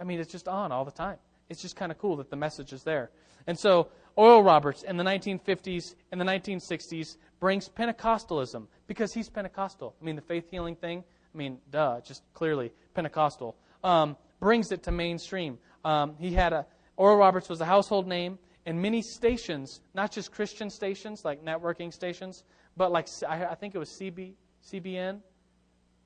[0.00, 1.16] I mean, it's just on all the time.
[1.48, 3.10] It's just kind of cool that the message is there.
[3.46, 9.94] And so, Oral Roberts in the 1950s and the 1960s brings Pentecostalism because he's Pentecostal.
[10.00, 11.02] I mean, the faith healing thing,
[11.34, 13.56] I mean, duh, just clearly Pentecostal.
[13.82, 15.58] Um, brings it to mainstream.
[15.84, 20.32] Um, he had a, Oral Roberts was a household name, and many stations, not just
[20.32, 22.44] Christian stations like networking stations,
[22.76, 24.34] but like I, I think it was CB,
[24.70, 25.20] CBN,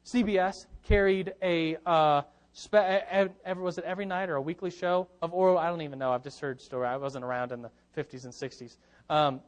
[0.07, 5.35] CBS carried a uh, spe- every, was it every night or a weekly show of
[5.35, 5.59] oral?
[5.59, 6.13] I don't even know.
[6.13, 6.87] I've just heard story.
[6.87, 8.77] I wasn't around in the 50s and 60s.
[9.11, 9.41] Um,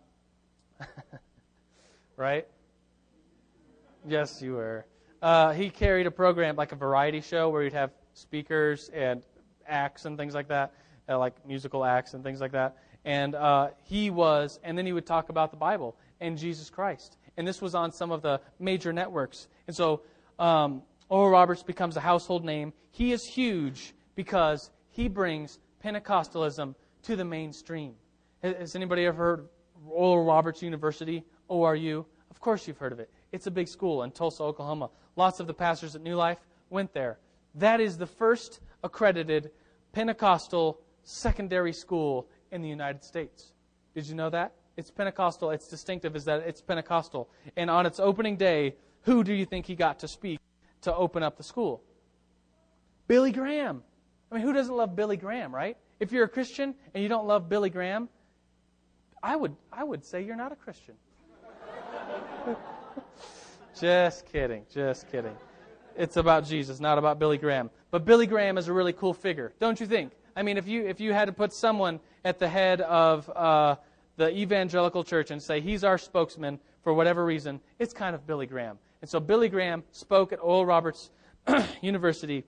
[2.16, 2.46] right?
[4.06, 4.84] Yes, you were.
[5.22, 9.22] Uh, he carried a program like a variety show where he'd have speakers and
[9.66, 10.74] acts and things like that,
[11.08, 12.76] uh, like musical acts and things like that.
[13.04, 17.16] And uh, he was, and then he would talk about the Bible and Jesus Christ.
[17.36, 19.46] And this was on some of the major networks.
[19.68, 20.02] And so
[20.38, 22.72] um, Oral Roberts becomes a household name.
[22.90, 27.94] He is huge because he brings Pentecostalism to the mainstream.
[28.42, 29.48] Has anybody ever heard of
[29.90, 32.04] Oral Roberts University, ORU?
[32.30, 33.10] Of course you've heard of it.
[33.32, 34.90] It's a big school in Tulsa, Oklahoma.
[35.16, 36.38] Lots of the pastors at New Life
[36.70, 37.18] went there.
[37.54, 39.50] That is the first accredited
[39.92, 43.52] Pentecostal secondary school in the United States.
[43.94, 44.52] Did you know that?
[44.76, 45.50] It's Pentecostal.
[45.50, 47.28] It's distinctive is that it's Pentecostal.
[47.56, 48.76] And on its opening day,
[49.08, 50.38] who do you think he got to speak
[50.82, 51.82] to open up the school?
[53.06, 53.82] Billy Graham.
[54.30, 55.78] I mean, who doesn't love Billy Graham, right?
[55.98, 58.10] If you're a Christian and you don't love Billy Graham,
[59.22, 60.94] I would I would say you're not a Christian.
[63.80, 65.34] just kidding, just kidding.
[65.96, 67.70] It's about Jesus, not about Billy Graham.
[67.90, 70.12] But Billy Graham is a really cool figure, don't you think?
[70.36, 73.76] I mean, if you if you had to put someone at the head of uh,
[74.18, 78.44] the evangelical church and say he's our spokesman for whatever reason, it's kind of Billy
[78.46, 78.78] Graham.
[79.00, 81.10] And so Billy Graham spoke at Oral Roberts
[81.80, 82.44] University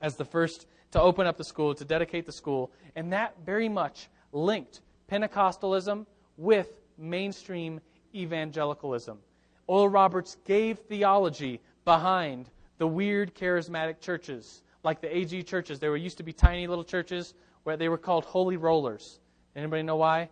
[0.00, 3.68] as the first to open up the school, to dedicate the school, and that very
[3.68, 7.80] much linked Pentecostalism with mainstream
[8.14, 9.18] evangelicalism.
[9.66, 15.78] Oral Roberts gave theology behind the weird charismatic churches, like the AG churches.
[15.78, 19.20] There were used to be tiny little churches where they were called holy rollers.
[19.54, 20.28] Anybody know why?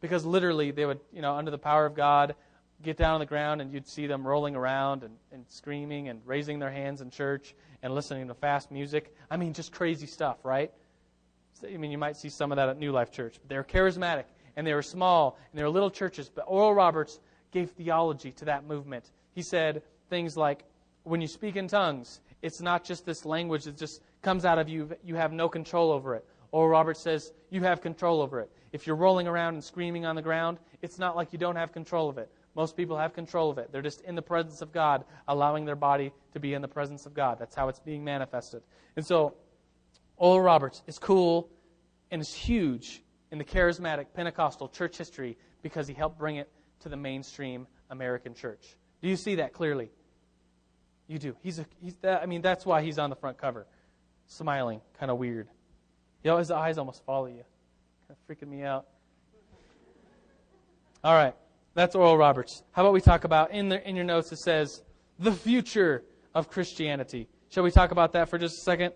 [0.00, 2.34] Because literally they would, you know, under the power of God,
[2.82, 6.20] get down on the ground and you'd see them rolling around and, and screaming and
[6.24, 9.14] raising their hands in church and listening to fast music.
[9.30, 10.72] I mean, just crazy stuff, right?
[11.64, 13.38] I mean, you might see some of that at New Life Church.
[13.48, 14.24] They were charismatic
[14.56, 16.28] and they were small and they were little churches.
[16.28, 17.20] But Oral Roberts
[17.52, 19.10] gave theology to that movement.
[19.34, 20.64] He said things like,
[21.04, 24.68] when you speak in tongues, it's not just this language that just comes out of
[24.68, 26.24] you, you have no control over it.
[26.50, 28.50] Oral Roberts says, you have control over it.
[28.72, 31.72] If you're rolling around and screaming on the ground, it's not like you don't have
[31.72, 32.30] control of it.
[32.54, 33.72] Most people have control of it.
[33.72, 37.06] They're just in the presence of God, allowing their body to be in the presence
[37.06, 37.38] of God.
[37.38, 38.62] That's how it's being manifested.
[38.96, 39.34] And so,
[40.16, 41.48] Oral Roberts is cool
[42.10, 46.88] and is huge in the charismatic Pentecostal church history because he helped bring it to
[46.88, 48.76] the mainstream American church.
[49.00, 49.90] Do you see that clearly?
[51.08, 51.36] You do.
[51.42, 53.66] He's a, he's that, I mean, that's why he's on the front cover,
[54.26, 55.48] smiling, kind of weird.
[56.22, 57.42] You know, his eyes almost follow you,
[58.06, 58.86] kind of freaking me out.
[61.02, 61.34] All right.
[61.74, 62.62] That's Oral Roberts.
[62.72, 64.82] How about we talk about in the in your notes it says
[65.18, 66.04] the future
[66.34, 67.28] of Christianity.
[67.48, 68.94] Shall we talk about that for just a second?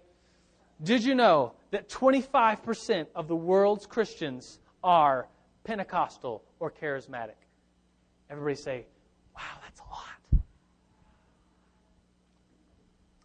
[0.82, 5.28] Did you know that 25% of the world's Christians are
[5.64, 7.36] Pentecostal or charismatic?
[8.28, 8.86] Everybody say,
[9.34, 10.42] "Wow, that's a lot."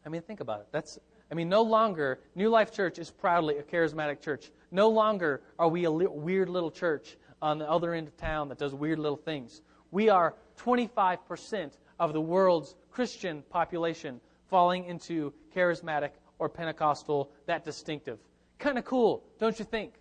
[0.05, 0.67] I mean, think about it.
[0.71, 0.97] That's
[1.31, 4.51] I mean, no longer New Life Church is proudly a charismatic church.
[4.69, 8.49] No longer are we a li- weird little church on the other end of town
[8.49, 9.62] that does weird little things.
[9.91, 18.19] We are 25% of the world's Christian population falling into charismatic or Pentecostal, that distinctive.
[18.60, 19.94] Kind of cool, don't you think?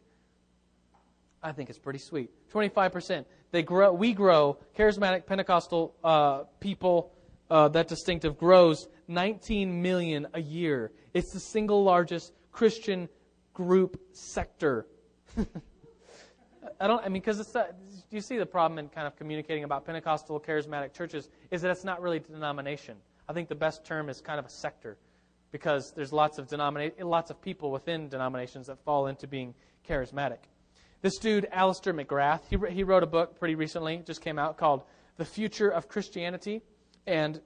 [1.42, 2.30] I think it's pretty sweet.
[2.52, 3.24] 25%.
[3.52, 7.12] They grow, we grow, charismatic Pentecostal uh, people,
[7.50, 10.92] uh, that distinctive grows 19 million a year.
[11.14, 13.08] It's the single largest Christian
[13.52, 14.86] group sector.
[16.78, 17.00] I don't.
[17.04, 17.54] I mean, because.
[17.54, 17.72] Uh,
[18.12, 21.84] you see the problem in kind of communicating about Pentecostal charismatic churches is that it's
[21.84, 22.96] not really denomination.
[23.28, 24.98] I think the best term is kind of a sector,
[25.52, 29.54] because there's lots of denominate, lots of people within denominations that fall into being
[29.88, 30.38] charismatic.
[31.02, 34.82] This dude, Alister McGrath, he he wrote a book pretty recently, just came out called
[35.16, 36.62] "The Future of Christianity,"
[37.06, 37.40] and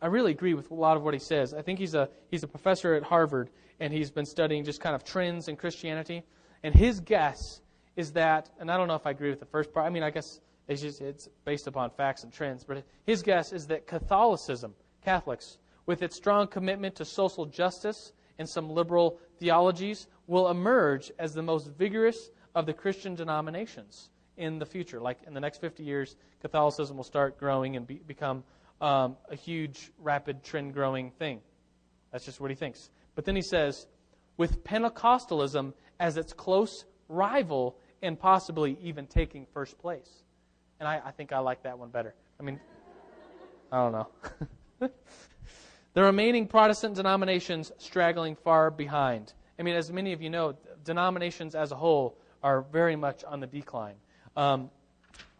[0.00, 1.54] I really agree with a lot of what he says.
[1.54, 3.50] I think he's a he's a professor at Harvard,
[3.80, 6.22] and he's been studying just kind of trends in Christianity.
[6.62, 7.60] And his guess
[7.96, 9.86] is that, and I don't know if I agree with the first part.
[9.86, 12.64] I mean, I guess it's just it's based upon facts and trends.
[12.64, 14.74] But his guess is that Catholicism,
[15.04, 21.34] Catholics, with its strong commitment to social justice and some liberal theologies, will emerge as
[21.34, 25.00] the most vigorous of the Christian denominations in the future.
[25.00, 28.42] Like in the next 50 years, Catholicism will start growing and be, become
[28.80, 31.40] um, a huge, rapid, trend growing thing.
[32.10, 32.90] That's just what he thinks.
[33.14, 33.86] But then he says,
[34.36, 40.22] with Pentecostalism as its close rival and possibly even taking first place.
[40.78, 42.14] And I, I think I like that one better.
[42.38, 42.60] I mean,
[43.72, 44.08] I don't know.
[45.94, 49.32] the remaining Protestant denominations straggling far behind.
[49.58, 53.40] I mean, as many of you know, denominations as a whole are very much on
[53.40, 53.94] the decline.
[54.36, 54.70] Um,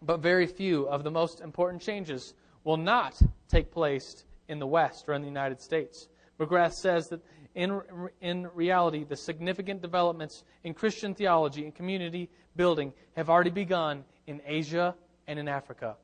[0.01, 2.35] but very few of the most important changes
[2.65, 6.09] will not take place in the West or in the United States.
[6.41, 7.21] McGrath says that
[7.55, 7.81] in,
[8.21, 14.41] in reality, the significant developments in Christian theology and community building have already begun in
[14.47, 14.95] Asia
[15.27, 15.97] and in Africa.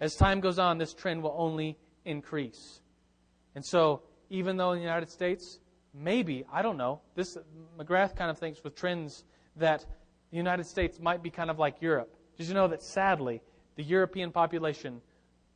[0.00, 2.80] As time goes on, this trend will only increase.
[3.54, 5.58] And so, even though in the United States,
[5.94, 7.36] maybe, I don't know, this
[7.78, 9.24] McGrath kind of thinks with trends
[9.56, 9.84] that
[10.30, 12.14] the United States might be kind of like Europe.
[12.36, 13.40] Did you know that sadly,
[13.76, 15.00] the European population,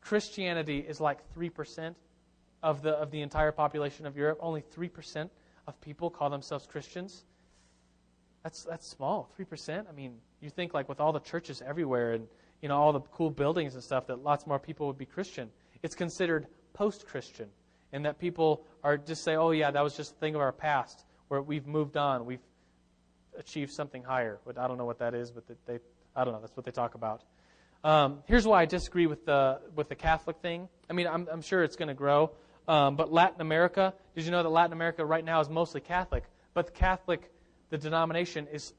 [0.00, 1.94] Christianity is like 3%
[2.62, 4.38] of the, of the entire population of Europe?
[4.40, 5.30] Only 3%
[5.66, 7.24] of people call themselves Christians?
[8.42, 9.88] That's, that's small, 3%.
[9.88, 12.26] I mean, you think like with all the churches everywhere and
[12.60, 15.50] you know all the cool buildings and stuff that lots more people would be Christian.
[15.82, 17.48] It's considered post-Christian,
[17.92, 20.52] and that people are just say, "Oh yeah, that was just a thing of our
[20.52, 22.42] past, where we've moved on, we've
[23.38, 25.78] achieved something higher." But I don't know what that is, but they,
[26.14, 26.40] I don't know.
[26.40, 27.22] That's what they talk about.
[27.84, 30.68] Um, here's why I disagree with the with the Catholic thing.
[30.88, 32.30] I mean, I'm, I'm sure it's going to grow,
[32.68, 33.94] um, but Latin America.
[34.14, 36.24] Did you know that Latin America right now is mostly Catholic?
[36.54, 37.30] But the Catholic,
[37.70, 38.72] the denomination is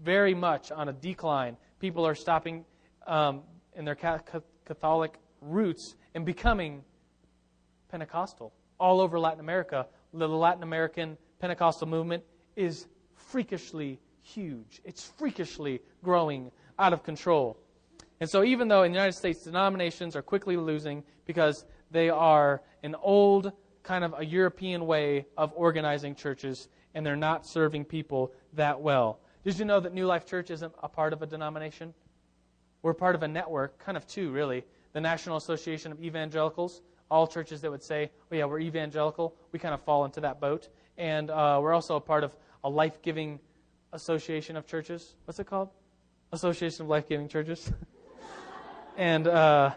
[0.00, 1.56] very much on a decline.
[1.80, 2.64] People are stopping
[3.06, 3.42] um,
[3.74, 6.82] in their Catholic roots and becoming
[7.90, 8.52] Pentecostal.
[8.78, 12.22] All over Latin America, the Latin American Pentecostal movement
[12.56, 14.80] is freakishly huge.
[14.84, 17.58] It's freakishly growing out of control.
[18.20, 22.62] And so, even though in the United States denominations are quickly losing because they are
[22.82, 28.32] an old, kind of a European way of organizing churches, and they're not serving people
[28.52, 29.18] that well.
[29.44, 31.94] Did you know that New Life Church isn't a part of a denomination?
[32.82, 34.64] We're part of a network, kind of two, really.
[34.92, 36.80] The National Association of Evangelicals,
[37.10, 40.40] all churches that would say, oh, yeah, we're evangelical, we kind of fall into that
[40.40, 40.68] boat.
[40.96, 43.40] And uh, we're also a part of a life giving
[43.92, 45.16] association of churches.
[45.24, 45.70] What's it called?
[46.30, 47.72] Association of Life Giving Churches.
[48.96, 49.72] and, uh,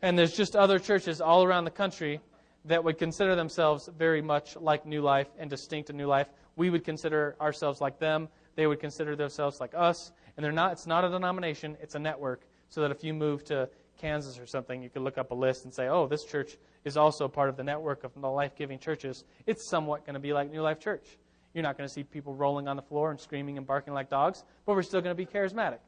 [0.00, 2.20] and there's just other churches all around the country
[2.66, 6.28] that would consider themselves very much like New Life and distinct to New Life.
[6.54, 8.28] We would consider ourselves like them.
[8.58, 10.10] They would consider themselves like us.
[10.36, 12.42] And they're not, it's not a denomination, it's a network.
[12.70, 13.68] So that if you move to
[14.00, 16.96] Kansas or something, you could look up a list and say, oh, this church is
[16.96, 19.22] also part of the network of the life giving churches.
[19.46, 21.06] It's somewhat going to be like New Life Church.
[21.54, 24.10] You're not going to see people rolling on the floor and screaming and barking like
[24.10, 25.78] dogs, but we're still going to be charismatic.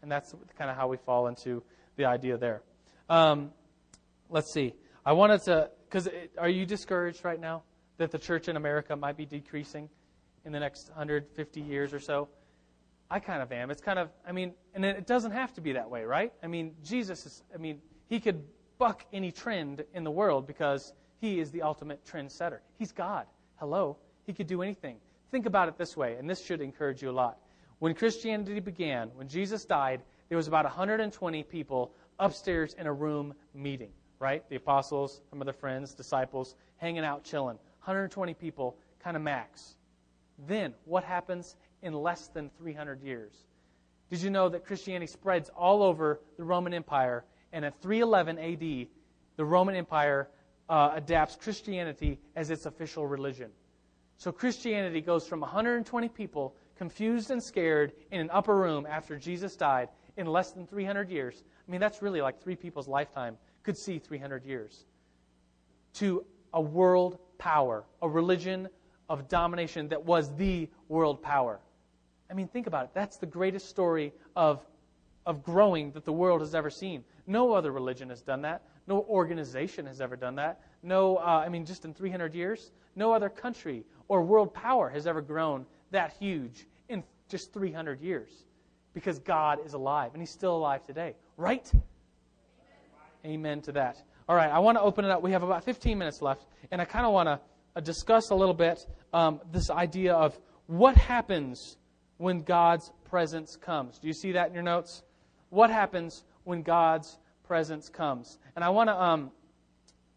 [0.00, 1.64] And that's kind of how we fall into
[1.96, 2.62] the idea there.
[3.10, 3.50] Um,
[4.30, 4.74] let's see.
[5.04, 6.08] I wanted to, because
[6.38, 7.64] are you discouraged right now
[7.96, 9.88] that the church in America might be decreasing
[10.44, 12.28] in the next 150 years or so?
[13.10, 13.70] I kind of am.
[13.70, 16.32] It's kind of, I mean, and it doesn't have to be that way, right?
[16.42, 18.42] I mean, Jesus is, I mean, he could
[18.78, 22.62] buck any trend in the world because he is the ultimate trend setter.
[22.78, 23.26] He's God.
[23.56, 23.96] Hello.
[24.26, 24.96] He could do anything.
[25.30, 27.38] Think about it this way, and this should encourage you a lot.
[27.78, 33.34] When Christianity began, when Jesus died, there was about 120 people upstairs in a room
[33.54, 34.48] meeting, right?
[34.48, 37.56] The apostles, some of their friends, disciples, hanging out, chilling.
[37.84, 39.76] 120 people, kind of max.
[40.38, 43.32] Then, what happens in less than 300 years.
[44.10, 47.24] Did you know that Christianity spreads all over the Roman Empire?
[47.52, 48.88] And at 311 AD,
[49.36, 50.28] the Roman Empire
[50.68, 53.50] uh, adapts Christianity as its official religion.
[54.16, 59.56] So Christianity goes from 120 people confused and scared in an upper room after Jesus
[59.56, 61.44] died in less than 300 years.
[61.66, 64.86] I mean, that's really like three people's lifetime could see 300 years.
[65.94, 68.68] To a world power, a religion
[69.08, 71.60] of domination that was the world power.
[72.30, 72.90] I mean, think about it.
[72.94, 74.64] That's the greatest story of,
[75.26, 77.04] of growing that the world has ever seen.
[77.26, 78.62] No other religion has done that.
[78.86, 80.60] No organization has ever done that.
[80.82, 85.06] No, uh, I mean, just in 300 years, no other country or world power has
[85.06, 88.30] ever grown that huge in just 300 years
[88.92, 91.14] because God is alive and He's still alive today.
[91.36, 91.70] Right?
[93.24, 94.02] Amen to that.
[94.28, 95.22] All right, I want to open it up.
[95.22, 97.40] We have about 15 minutes left, and I kind of want to
[97.80, 101.76] discuss a little bit um, this idea of what happens
[102.18, 103.98] when God's presence comes.
[103.98, 105.02] Do you see that in your notes?
[105.50, 108.38] What happens when God's presence comes?
[108.56, 109.30] And I want to um,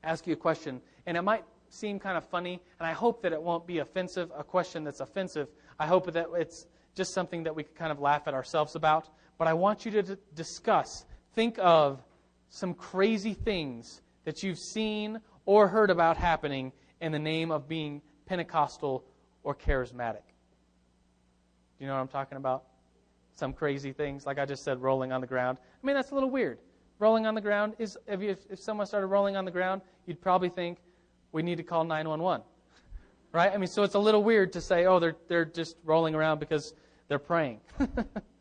[0.04, 3.34] ask you a question, and it might seem kind of funny, and I hope that
[3.34, 5.48] it won't be offensive, a question that's offensive.
[5.80, 9.10] I hope that it's just something that we can kind of laugh at ourselves about.
[9.38, 12.02] But I want you to d- discuss, think of
[12.50, 16.72] some crazy things that you've seen or heard about happening
[17.02, 19.04] in the name of being Pentecostal
[19.44, 20.24] or charismatic.
[21.78, 22.64] Do you know what I'm talking about?
[23.36, 25.60] Some crazy things, like I just said, rolling on the ground.
[25.62, 26.58] I mean, that's a little weird.
[27.00, 30.20] Rolling on the ground is, if, you, if someone started rolling on the ground, you'd
[30.20, 30.80] probably think
[31.32, 32.44] we need to call 911.
[33.32, 33.52] Right?
[33.54, 36.40] I mean, so it's a little weird to say, oh, they're, they're just rolling around
[36.40, 36.74] because
[37.08, 37.60] they're praying.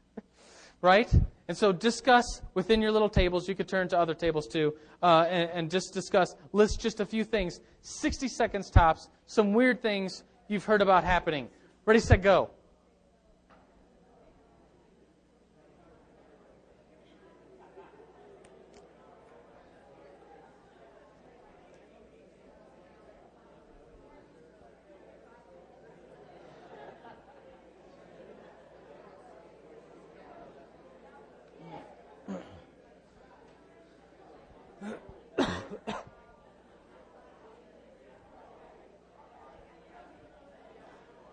[0.86, 1.12] right?
[1.48, 3.48] And so discuss within your little tables.
[3.48, 6.34] You could turn to other tables too, uh, and, and just discuss.
[6.52, 11.48] List just a few things, 60 seconds tops, some weird things you've heard about happening.
[11.84, 12.50] Ready, set, go.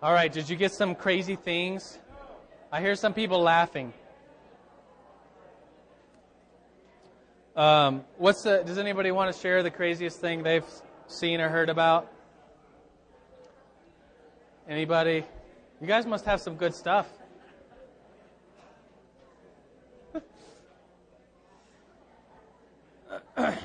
[0.04, 2.00] All right, did you get some crazy things?
[2.72, 3.92] I hear some people laughing.
[7.58, 8.64] Um, what's the?
[8.66, 10.64] Does anybody want to share the craziest thing they've
[11.08, 12.10] seen or heard about?
[14.70, 15.26] Anybody?
[15.82, 17.06] You guys must have some good stuff.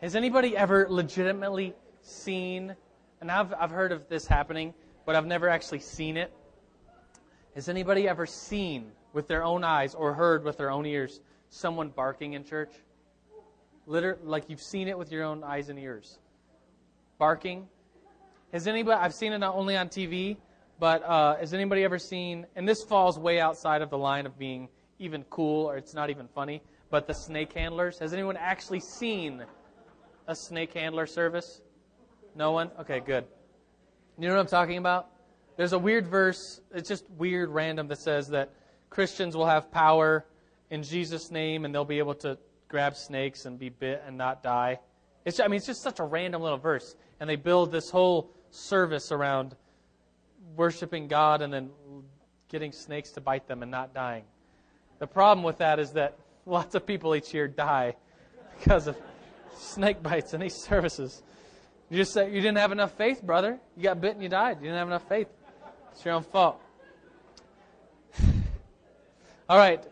[0.00, 2.74] Has anybody ever legitimately seen
[3.20, 6.32] and I've, I've heard of this happening, but I've never actually seen it.
[7.54, 11.88] Has anybody ever seen with their own eyes or heard with their own ears someone
[11.88, 12.72] barking in church?
[13.86, 16.18] Literally, like you've seen it with your own eyes and ears.
[17.18, 17.66] Barking.
[18.52, 20.36] Has anybody, I've seen it not only on TV,
[20.78, 24.38] but uh, has anybody ever seen, and this falls way outside of the line of
[24.38, 27.98] being even cool or it's not even funny, but the snake handlers?
[27.98, 29.42] Has anyone actually seen
[30.28, 31.62] a snake handler service?
[32.38, 32.70] No one?
[32.78, 33.24] Okay, good.
[34.16, 35.08] You know what I'm talking about?
[35.56, 38.52] There's a weird verse, it's just weird, random, that says that
[38.90, 40.24] Christians will have power
[40.70, 44.44] in Jesus' name and they'll be able to grab snakes and be bit and not
[44.44, 44.78] die.
[45.24, 46.94] It's, just, I mean, it's just such a random little verse.
[47.18, 49.56] And they build this whole service around
[50.54, 51.70] worshiping God and then
[52.48, 54.22] getting snakes to bite them and not dying.
[55.00, 56.16] The problem with that is that
[56.46, 57.96] lots of people each year die
[58.60, 58.96] because of
[59.56, 61.24] snake bites in these services.
[61.90, 63.58] You just said you didn't have enough faith, brother.
[63.76, 64.58] You got bit and you died.
[64.58, 65.28] You didn't have enough faith.
[65.92, 66.60] It's your own fault.
[69.48, 69.82] All right.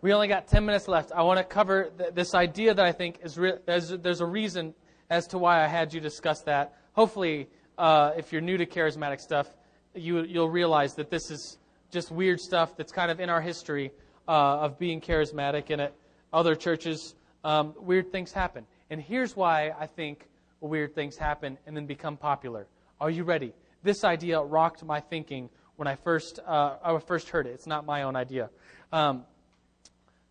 [0.00, 1.12] We only got 10 minutes left.
[1.12, 4.26] I want to cover th- this idea that I think is re- there's, there's a
[4.26, 4.74] reason
[5.10, 6.76] as to why I had you discuss that.
[6.92, 9.48] Hopefully, uh, if you're new to charismatic stuff,
[9.94, 11.58] you, you'll realize that this is
[11.90, 13.90] just weird stuff that's kind of in our history
[14.28, 15.94] uh, of being charismatic and at
[16.32, 17.14] other churches.
[17.44, 18.66] Um, weird things happen.
[18.88, 20.27] And here's why I think
[20.60, 22.66] weird things happen and then become popular.
[23.00, 23.52] Are you ready?
[23.82, 27.50] This idea rocked my thinking when I first, uh, I first heard it.
[27.50, 28.50] It's not my own idea.
[28.92, 29.24] Um,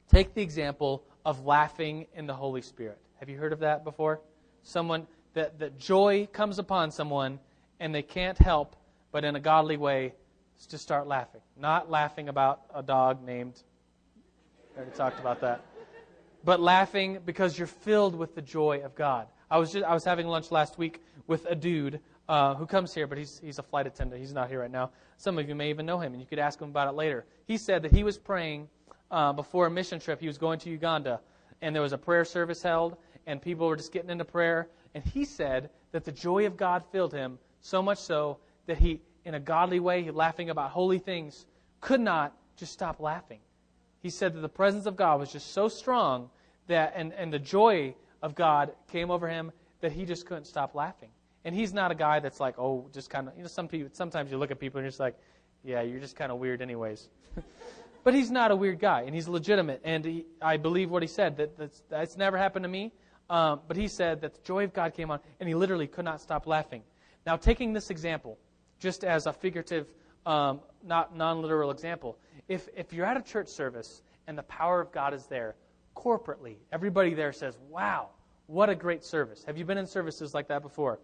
[0.10, 2.98] take the example of laughing in the Holy Spirit.
[3.20, 4.20] Have you heard of that before?
[4.64, 7.40] Someone that, that joy comes upon someone
[7.80, 8.76] and they can't help
[9.12, 10.14] but in a godly way
[10.70, 11.42] to start laughing.
[11.56, 13.62] Not laughing about a dog named,
[14.76, 15.64] I already talked about that,
[16.44, 19.28] but laughing because you're filled with the joy of God.
[19.50, 22.94] I was just, I was having lunch last week with a dude uh, who comes
[22.94, 24.20] here, but he's he's a flight attendant.
[24.20, 24.92] He's not here right now.
[25.18, 27.26] Some of you may even know him, and you could ask him about it later.
[27.46, 28.68] He said that he was praying
[29.10, 30.20] uh, before a mission trip.
[30.20, 31.22] He was going to Uganda,
[31.62, 34.68] and there was a prayer service held, and people were just getting into prayer.
[34.94, 39.02] And he said that the joy of God filled him so much so that he,
[39.26, 41.46] in a godly way, he laughing about holy things,
[41.80, 43.40] could not just stop laughing.
[44.02, 46.30] He said that the presence of God was just so strong
[46.68, 49.52] that, and, and the joy of God came over him
[49.82, 51.10] that he just couldn't stop laughing.
[51.46, 53.90] And he's not a guy that's like, oh, just kind of, you know, some people,
[53.94, 55.16] sometimes you look at people and you're just like,
[55.64, 57.10] yeah, you're just kind of weird anyways.
[58.04, 59.82] but he's not a weird guy, and he's legitimate.
[59.84, 62.92] And he, I believe what he said, that that's, that's never happened to me.
[63.30, 66.06] Um, but he said that the joy of God came on, and he literally could
[66.06, 66.84] not stop laughing.
[67.26, 68.38] Now, taking this example,
[68.80, 69.88] just as a figurative,
[70.26, 74.80] um, not non literal example, if, if you're at a church service and the power
[74.80, 75.56] of God is there,
[75.98, 76.58] corporately.
[76.72, 78.10] Everybody there says, Wow,
[78.46, 79.44] what a great service.
[79.46, 81.00] Have you been in services like that before?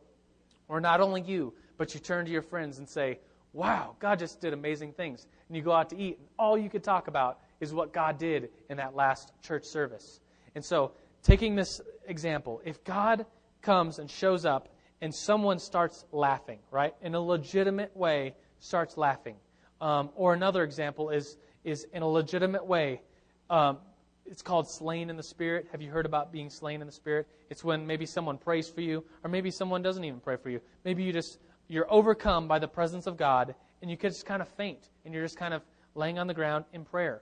[0.67, 3.19] Or not only you, but you turn to your friends and say,
[3.53, 5.27] Wow, God just did amazing things.
[5.47, 8.17] And you go out to eat, and all you could talk about is what God
[8.17, 10.19] did in that last church service.
[10.55, 10.91] And so,
[11.21, 13.25] taking this example, if God
[13.61, 14.69] comes and shows up
[15.01, 19.35] and someone starts laughing, right, in a legitimate way, starts laughing.
[19.81, 23.01] Um, or another example is, is in a legitimate way,
[23.49, 23.79] um,
[24.25, 25.67] it's called slain in the spirit.
[25.71, 27.27] Have you heard about being slain in the spirit?
[27.49, 30.61] It's when maybe someone prays for you, or maybe someone doesn't even pray for you.
[30.85, 34.41] Maybe you just you're overcome by the presence of God, and you could just kind
[34.41, 35.61] of faint, and you're just kind of
[35.95, 37.21] laying on the ground in prayer.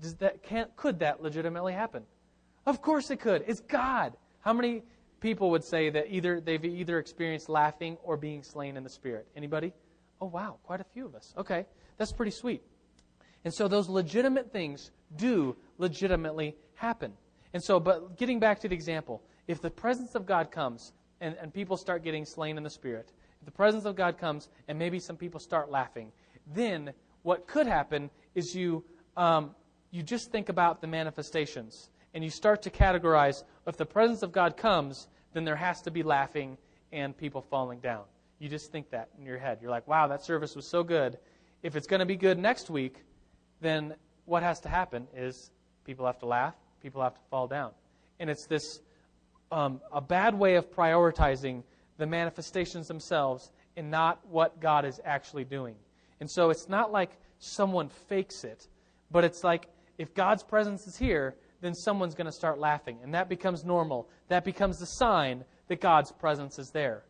[0.00, 2.04] Does that can't could that legitimately happen?
[2.66, 3.44] Of course it could.
[3.46, 4.14] It's God.
[4.40, 4.82] How many
[5.20, 9.26] people would say that either they've either experienced laughing or being slain in the spirit?
[9.36, 9.72] Anybody?
[10.20, 11.34] Oh wow, quite a few of us.
[11.36, 11.66] Okay,
[11.96, 12.62] that's pretty sweet.
[13.46, 17.12] And so those legitimate things do legitimately happen.
[17.54, 21.36] And so, but getting back to the example, if the presence of God comes and,
[21.40, 24.76] and people start getting slain in the Spirit, if the presence of God comes and
[24.76, 26.10] maybe some people start laughing,
[26.56, 26.92] then
[27.22, 28.82] what could happen is you,
[29.16, 29.54] um,
[29.92, 34.32] you just think about the manifestations and you start to categorize if the presence of
[34.32, 36.58] God comes, then there has to be laughing
[36.90, 38.06] and people falling down.
[38.40, 39.58] You just think that in your head.
[39.62, 41.16] You're like, wow, that service was so good.
[41.62, 43.05] If it's going to be good next week,
[43.60, 43.94] then
[44.24, 45.50] what has to happen is
[45.84, 47.70] people have to laugh, people have to fall down.
[48.18, 48.80] And it's this
[49.52, 51.62] um, a bad way of prioritizing
[51.98, 55.76] the manifestations themselves and not what God is actually doing.
[56.20, 58.68] And so it's not like someone fakes it,
[59.10, 62.98] but it's like if God's presence is here, then someone's going to start laughing.
[63.02, 64.08] And that becomes normal.
[64.28, 67.04] That becomes the sign that God's presence is there.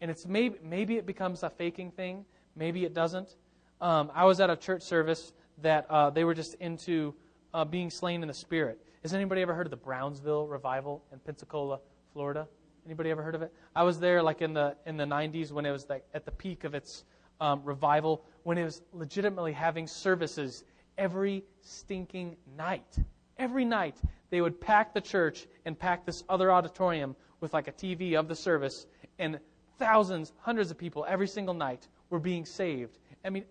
[0.00, 2.24] And it's maybe, maybe it becomes a faking thing,
[2.54, 3.36] maybe it doesn't.
[3.80, 5.32] Um, I was at a church service
[5.62, 7.14] that uh, they were just into
[7.54, 8.80] uh, being slain in the spirit.
[9.02, 11.80] Has anybody ever heard of the Brownsville revival in Pensacola,
[12.12, 12.48] Florida?
[12.84, 13.52] Anybody ever heard of it?
[13.76, 16.32] I was there like in the in the 90s when it was like at the
[16.32, 17.04] peak of its
[17.40, 20.64] um, revival, when it was legitimately having services
[20.96, 22.98] every stinking night.
[23.38, 23.96] Every night
[24.30, 28.26] they would pack the church and pack this other auditorium with like a TV of
[28.26, 28.86] the service,
[29.18, 29.38] and
[29.78, 32.98] thousands, hundreds of people every single night were being saved.
[33.24, 33.44] I mean,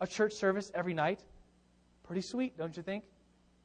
[0.00, 1.22] a church service every night
[2.08, 3.04] Pretty sweet, don't you think?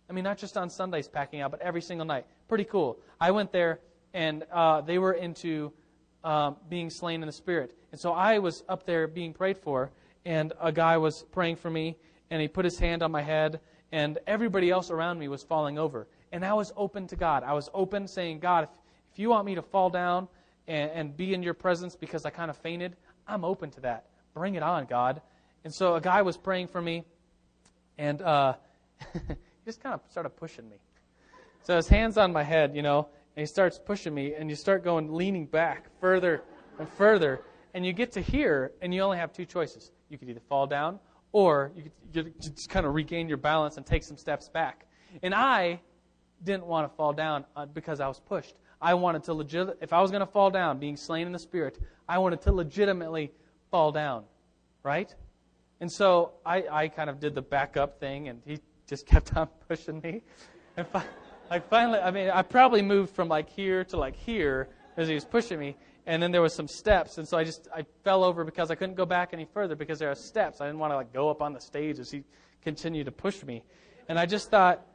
[0.09, 2.25] I mean, not just on Sundays packing out, but every single night.
[2.49, 2.99] Pretty cool.
[3.21, 3.79] I went there,
[4.13, 5.71] and uh, they were into
[6.25, 7.73] um, being slain in the Spirit.
[7.93, 9.91] And so I was up there being prayed for,
[10.25, 11.95] and a guy was praying for me,
[12.31, 13.61] and he put his hand on my head,
[13.93, 16.05] and everybody else around me was falling over.
[16.33, 17.43] And I was open to God.
[17.43, 18.69] I was open, saying, God, if,
[19.13, 20.27] if you want me to fall down
[20.67, 24.07] and, and be in your presence because I kind of fainted, I'm open to that.
[24.33, 25.21] Bring it on, God.
[25.63, 27.05] And so a guy was praying for me,
[27.97, 28.53] and uh,
[29.13, 29.35] he
[29.65, 30.77] just kind of started pushing me.
[31.61, 34.55] So his hand's on my head, you know, and he starts pushing me, and you
[34.55, 36.43] start going leaning back further
[36.79, 37.41] and further,
[37.73, 39.91] and you get to here, and you only have two choices.
[40.09, 40.99] You could either fall down,
[41.31, 44.85] or you could just kind of regain your balance and take some steps back.
[45.21, 45.79] And I
[46.43, 48.55] didn't want to fall down uh, because I was pushed.
[48.81, 49.77] I wanted to legit.
[49.81, 52.51] If I was going to fall down, being slain in the spirit, I wanted to
[52.51, 53.31] legitimately
[53.71, 54.25] fall down,
[54.83, 55.13] right?
[55.83, 59.49] And so I, I kind of did the backup thing, and he just kept on
[59.67, 60.21] pushing me.
[60.77, 61.03] And fi-
[61.49, 65.13] like finally, I mean, I probably moved from like here to like here as he
[65.13, 65.75] was pushing me.
[66.05, 68.75] And then there was some steps, and so I just I fell over because I
[68.75, 70.61] couldn't go back any further because there are steps.
[70.61, 72.23] I didn't want to like go up on the stage as he
[72.61, 73.61] continued to push me.
[74.07, 74.85] And I just thought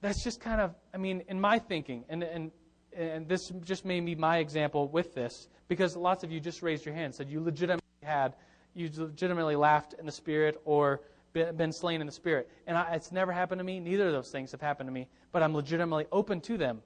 [0.00, 2.50] that's just kind of I mean, in my thinking, and and
[2.96, 6.84] and this just made me my example with this because lots of you just raised
[6.84, 8.34] your hand said you legitimately had
[8.74, 11.00] you legitimately laughed in the spirit or
[11.32, 12.48] been slain in the spirit.
[12.66, 13.80] And I, it's never happened to me.
[13.80, 16.80] Neither of those things have happened to me, but I'm legitimately open to them.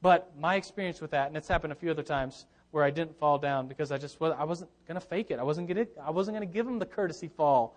[0.00, 3.18] But my experience with that, and it's happened a few other times where I didn't
[3.18, 5.38] fall down because I just I wasn't going to fake it.
[5.38, 7.76] I wasn't going to I wasn't going to give him the courtesy fall.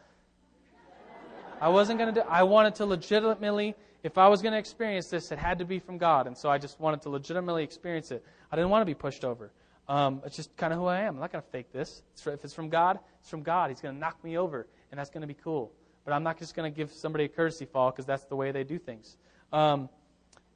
[1.59, 5.07] I wasn't going to do I wanted to legitimately if I was going to experience
[5.07, 8.09] this, it had to be from God, and so I just wanted to legitimately experience
[8.11, 8.25] it.
[8.51, 9.51] I didn't want to be pushed over.
[9.87, 11.15] Um, it's just kind of who I am.
[11.15, 12.03] I'm not going to fake this.
[12.13, 13.69] It's for, if it's from God, it's from God.
[13.69, 15.71] He's going to knock me over, and that's going to be cool.
[16.05, 18.51] But I'm not just going to give somebody a courtesy fall because that's the way
[18.51, 19.17] they do things.
[19.51, 19.89] Um,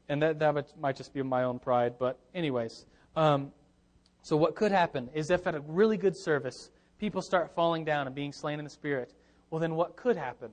[0.07, 1.95] and that, that might just be my own pride.
[1.99, 3.51] But, anyways, um,
[4.21, 8.07] so what could happen is if at a really good service, people start falling down
[8.07, 9.13] and being slain in the Spirit,
[9.49, 10.49] well, then what could happen?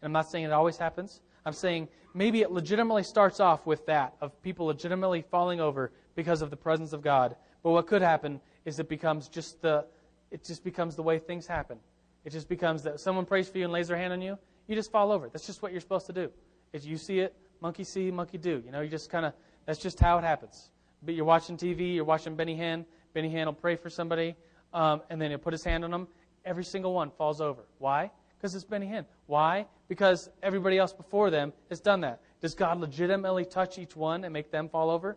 [0.00, 1.20] And I'm not saying it always happens.
[1.44, 6.42] I'm saying maybe it legitimately starts off with that, of people legitimately falling over because
[6.42, 7.36] of the presence of God.
[7.62, 9.84] But what could happen is it becomes just the
[10.30, 11.78] it just becomes the way things happen.
[12.24, 14.38] It just becomes that someone prays for you and lays their hand on you,
[14.68, 15.28] you just fall over.
[15.28, 16.30] That's just what you're supposed to do.
[16.72, 18.62] If you see it, monkey see, monkey do.
[18.64, 19.32] You know, you just kind of,
[19.66, 20.70] that's just how it happens.
[21.02, 22.84] But you're watching TV, you're watching Benny Hinn.
[23.12, 24.36] Benny Hinn will pray for somebody,
[24.72, 26.06] um, and then he'll put his hand on them.
[26.44, 27.62] Every single one falls over.
[27.78, 28.10] Why?
[28.38, 29.04] Because it's Benny Hinn.
[29.26, 29.66] Why?
[29.88, 32.20] Because everybody else before them has done that.
[32.40, 35.16] Does God legitimately touch each one and make them fall over?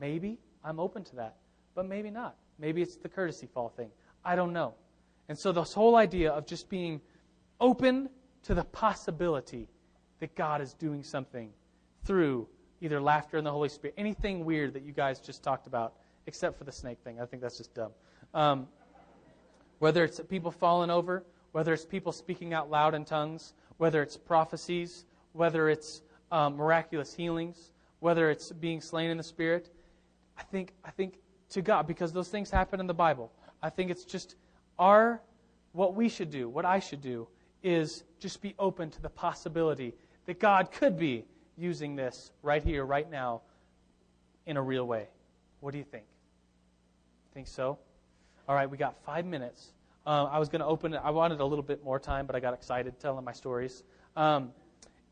[0.00, 0.38] Maybe.
[0.64, 1.36] I'm open to that.
[1.76, 2.34] But maybe not.
[2.58, 3.90] Maybe it's the courtesy fall thing.
[4.24, 4.74] I don't know.
[5.28, 7.00] And so, this whole idea of just being
[7.60, 8.08] open
[8.44, 9.68] to the possibility
[10.18, 11.50] that God is doing something
[12.04, 12.48] through
[12.80, 15.94] either laughter and the Holy Spirit, anything weird that you guys just talked about,
[16.26, 17.20] except for the snake thing.
[17.20, 17.92] I think that's just dumb.
[18.34, 18.66] Um,
[19.78, 24.16] whether it's people falling over, whether it's people speaking out loud in tongues, whether it's
[24.16, 26.02] prophecies, whether it's
[26.32, 29.70] um, miraculous healings, whether it's being slain in the Spirit,
[30.38, 31.18] I think, I think
[31.50, 33.32] to God, because those things happen in the Bible,
[33.62, 34.36] I think it's just
[34.78, 35.20] our,
[35.72, 37.28] what we should do, what I should do,
[37.62, 39.94] is just be open to the possibility
[40.26, 41.24] that God could be
[41.56, 43.42] using this right here, right now,
[44.46, 45.08] in a real way.
[45.60, 46.04] What do you think?
[47.34, 47.78] Think so?
[48.48, 49.72] All right, we got five minutes.
[50.06, 51.00] Uh, I was going to open it.
[51.02, 53.82] I wanted a little bit more time, but I got excited telling my stories.
[54.16, 54.52] Um,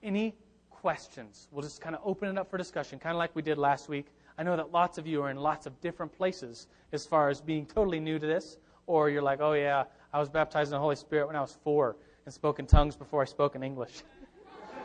[0.02, 0.34] any
[0.70, 1.48] questions?
[1.50, 3.88] We'll just kind of open it up for discussion, kind of like we did last
[3.88, 4.06] week.
[4.38, 7.40] I know that lots of you are in lots of different places as far as
[7.40, 8.56] being totally new to this,
[8.86, 11.56] or you're like, oh, yeah, I was baptized in the Holy Spirit when I was
[11.62, 14.02] four and spoke in tongues before I spoke in English.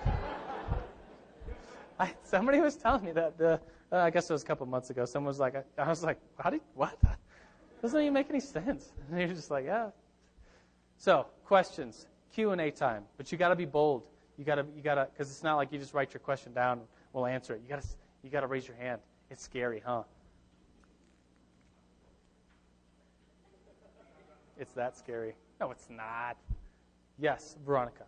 [1.99, 3.59] I, somebody was telling me that the
[3.91, 5.05] uh, I guess it was a couple months ago.
[5.05, 6.97] Someone was like, I, I was like, how did what?
[7.81, 8.91] Doesn't even make any sense.
[9.11, 9.89] And you're just like, yeah.
[10.97, 14.07] So questions, Q and A time, but you got to be bold.
[14.37, 16.53] You got to you got to because it's not like you just write your question
[16.53, 16.79] down.
[16.79, 17.61] And we'll answer it.
[17.63, 17.87] You got to
[18.23, 19.01] you got to raise your hand.
[19.31, 20.03] It's scary, huh?
[24.57, 25.35] It's that scary.
[25.61, 26.35] No, it's not.
[27.17, 28.03] Yes, Veronica.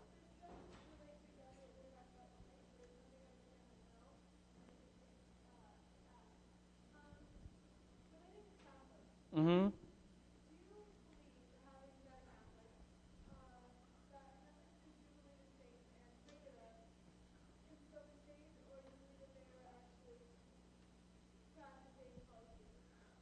[9.35, 9.69] Mm-hmm.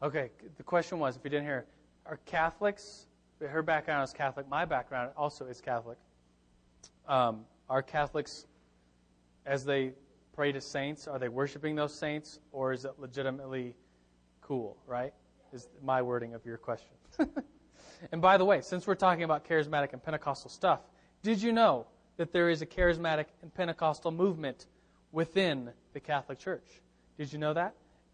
[0.02, 1.66] Okay, the question was if you didn't hear,
[2.06, 3.08] are Catholics,
[3.42, 5.98] her background is Catholic, my background also is Catholic.
[7.08, 8.46] Um, are Catholics,
[9.46, 9.92] as they
[10.34, 13.76] pray to saints, are they worshiping those saints, or is it legitimately
[14.42, 15.14] cool, right?
[15.52, 16.92] is my wording of your question.
[18.12, 20.82] and by the way, since we're talking about charismatic and Pentecostal stuff,
[21.24, 21.88] did you know
[22.18, 24.68] that there is a charismatic and Pentecostal movement
[25.12, 26.68] within the Catholic Church?
[27.18, 27.74] Did you know that?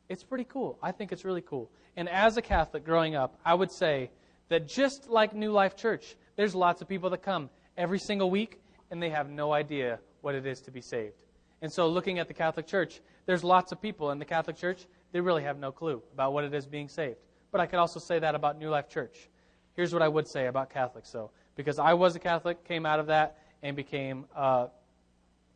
[0.09, 0.77] It's pretty cool.
[0.81, 1.69] I think it's really cool.
[1.97, 4.11] And as a Catholic growing up, I would say
[4.49, 8.61] that just like New Life Church, there's lots of people that come every single week
[8.91, 11.15] and they have no idea what it is to be saved.
[11.61, 14.85] And so, looking at the Catholic Church, there's lots of people in the Catholic Church
[15.15, 17.15] they really have no clue about what it is being saved.
[17.49, 19.29] But I could also say that about New Life Church.
[19.73, 22.99] Here's what I would say about Catholics, though, because I was a Catholic, came out
[22.99, 24.67] of that, and became, uh,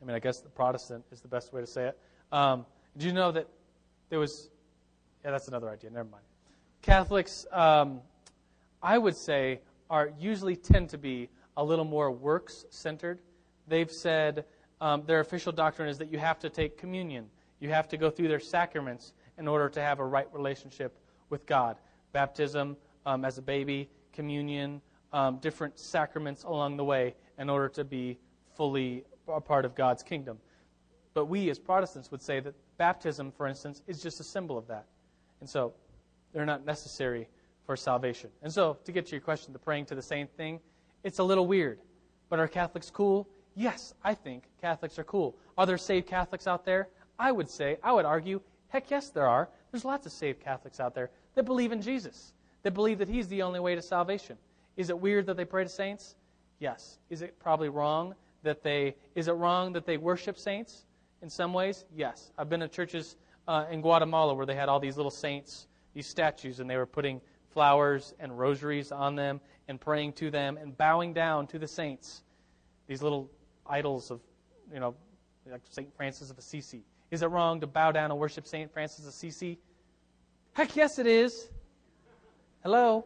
[0.01, 1.99] I mean, I guess the Protestant is the best way to say it.
[2.31, 3.49] Um, do you know that
[4.09, 4.49] there was,
[5.23, 6.23] yeah, that's another idea, never mind.
[6.81, 8.01] Catholics, um,
[8.81, 13.19] I would say, are usually tend to be a little more works centered.
[13.67, 14.45] They've said
[14.81, 17.25] um, their official doctrine is that you have to take communion,
[17.59, 20.99] you have to go through their sacraments, in order to have a right relationship
[21.29, 21.77] with God.
[22.11, 24.81] Baptism um, as a baby, communion,
[25.13, 28.17] um, different sacraments along the way in order to be
[28.55, 30.37] fully a part of God's kingdom.
[31.13, 34.65] But we as Protestants would say that baptism, for instance, is just a symbol of
[34.67, 34.85] that.
[35.41, 35.73] And so
[36.33, 37.27] they're not necessary
[37.65, 38.31] for salvation.
[38.41, 40.59] And so, to get to your question, the praying to the same thing,
[41.03, 41.79] it's a little weird.
[42.29, 43.27] But are Catholics cool?
[43.55, 45.35] Yes, I think Catholics are cool.
[45.57, 46.87] Are there saved Catholics out there?
[47.19, 49.49] I would say, I would argue, Heck, yes, there are.
[49.71, 53.27] There's lots of saved Catholics out there that believe in Jesus, that believe that He's
[53.27, 54.37] the only way to salvation.
[54.77, 56.15] Is it weird that they pray to saints?
[56.59, 56.97] Yes.
[57.09, 58.95] Is it probably wrong that they?
[59.15, 60.85] Is it wrong that they worship saints
[61.21, 61.85] in some ways?
[61.95, 62.31] Yes.
[62.37, 63.15] I've been to churches
[63.47, 66.85] uh, in Guatemala where they had all these little saints, these statues, and they were
[66.85, 71.67] putting flowers and rosaries on them and praying to them and bowing down to the
[71.67, 72.23] saints.
[72.87, 73.29] These little
[73.67, 74.19] idols of,
[74.73, 74.95] you know,
[75.49, 78.71] like Saint Francis of Assisi is it wrong to bow down and worship St.
[78.71, 79.57] Francis of Assisi?
[80.53, 81.49] Heck yes, it is.
[82.63, 83.05] Hello?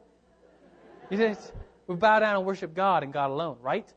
[1.87, 3.91] We bow down and worship God and God alone, right?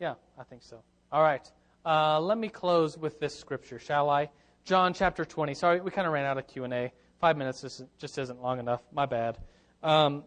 [0.00, 0.82] Yeah, I think so.
[1.12, 1.48] All right.
[1.84, 4.30] Uh, let me close with this scripture, shall I?
[4.64, 5.52] John chapter 20.
[5.54, 6.92] Sorry, we kind of ran out of Q&A.
[7.20, 8.80] Five minutes just, just isn't long enough.
[8.92, 9.38] My bad.
[9.82, 10.24] Um,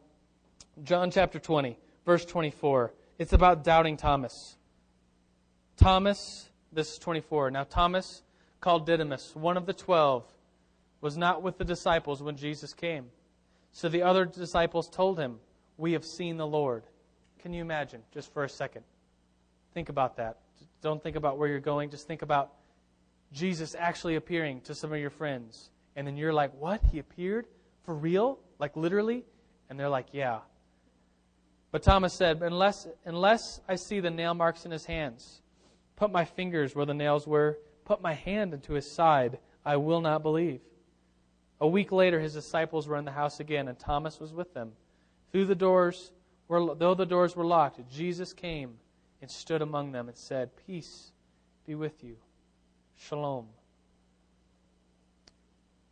[0.83, 2.93] John chapter 20, verse 24.
[3.17, 4.55] It's about doubting Thomas.
[5.75, 7.49] Thomas This is 24.
[7.49, 8.21] Now Thomas,
[8.61, 10.25] called Didymus, one of the twelve,
[11.01, 13.05] was not with the disciples when Jesus came.
[13.71, 15.39] So the other disciples told him,
[15.77, 16.83] We have seen the Lord.
[17.39, 18.83] Can you imagine, just for a second?
[19.73, 20.37] Think about that.
[20.81, 21.89] Don't think about where you're going.
[21.89, 22.53] Just think about
[23.31, 25.69] Jesus actually appearing to some of your friends.
[25.95, 26.81] And then you're like, What?
[26.91, 27.47] He appeared?
[27.83, 28.39] For real?
[28.59, 29.25] Like literally?
[29.69, 30.39] And they're like, Yeah.
[31.71, 35.41] But Thomas said, Unless, unless I see the nail marks in his hands,
[35.95, 40.01] put my fingers where the nails were, put my hand into his side, I will
[40.01, 40.61] not believe.
[41.59, 44.73] A week later, his disciples were in the house again, and Thomas was with them.
[45.31, 46.11] Through the doors,
[46.47, 48.75] were, though the doors were locked, Jesus came
[49.21, 51.11] and stood among them and said, Peace
[51.65, 52.15] be with you.
[52.95, 53.47] Shalom.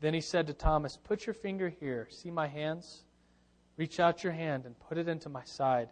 [0.02, 2.08] Then he said to Thomas, Put your finger here.
[2.10, 3.04] See my hands?
[3.78, 5.90] Reach out your hand and put it into my side.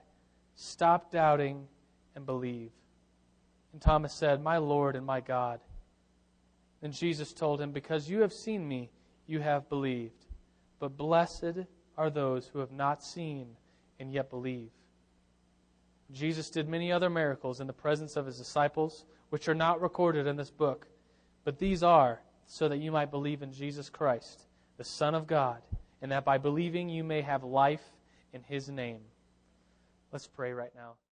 [0.55, 1.67] Stop doubting
[2.15, 2.71] and believe.
[3.71, 5.59] And Thomas said, My Lord and my God.
[6.81, 8.89] Then Jesus told him, Because you have seen me,
[9.25, 10.25] you have believed.
[10.79, 11.65] But blessed
[11.97, 13.47] are those who have not seen
[13.99, 14.69] and yet believe.
[16.13, 20.27] Jesus did many other miracles in the presence of his disciples, which are not recorded
[20.27, 20.87] in this book,
[21.43, 24.43] but these are so that you might believe in Jesus Christ,
[24.77, 25.61] the Son of God,
[26.01, 27.83] and that by believing you may have life
[28.31, 29.01] in his name.
[30.11, 30.93] Let's pray right now.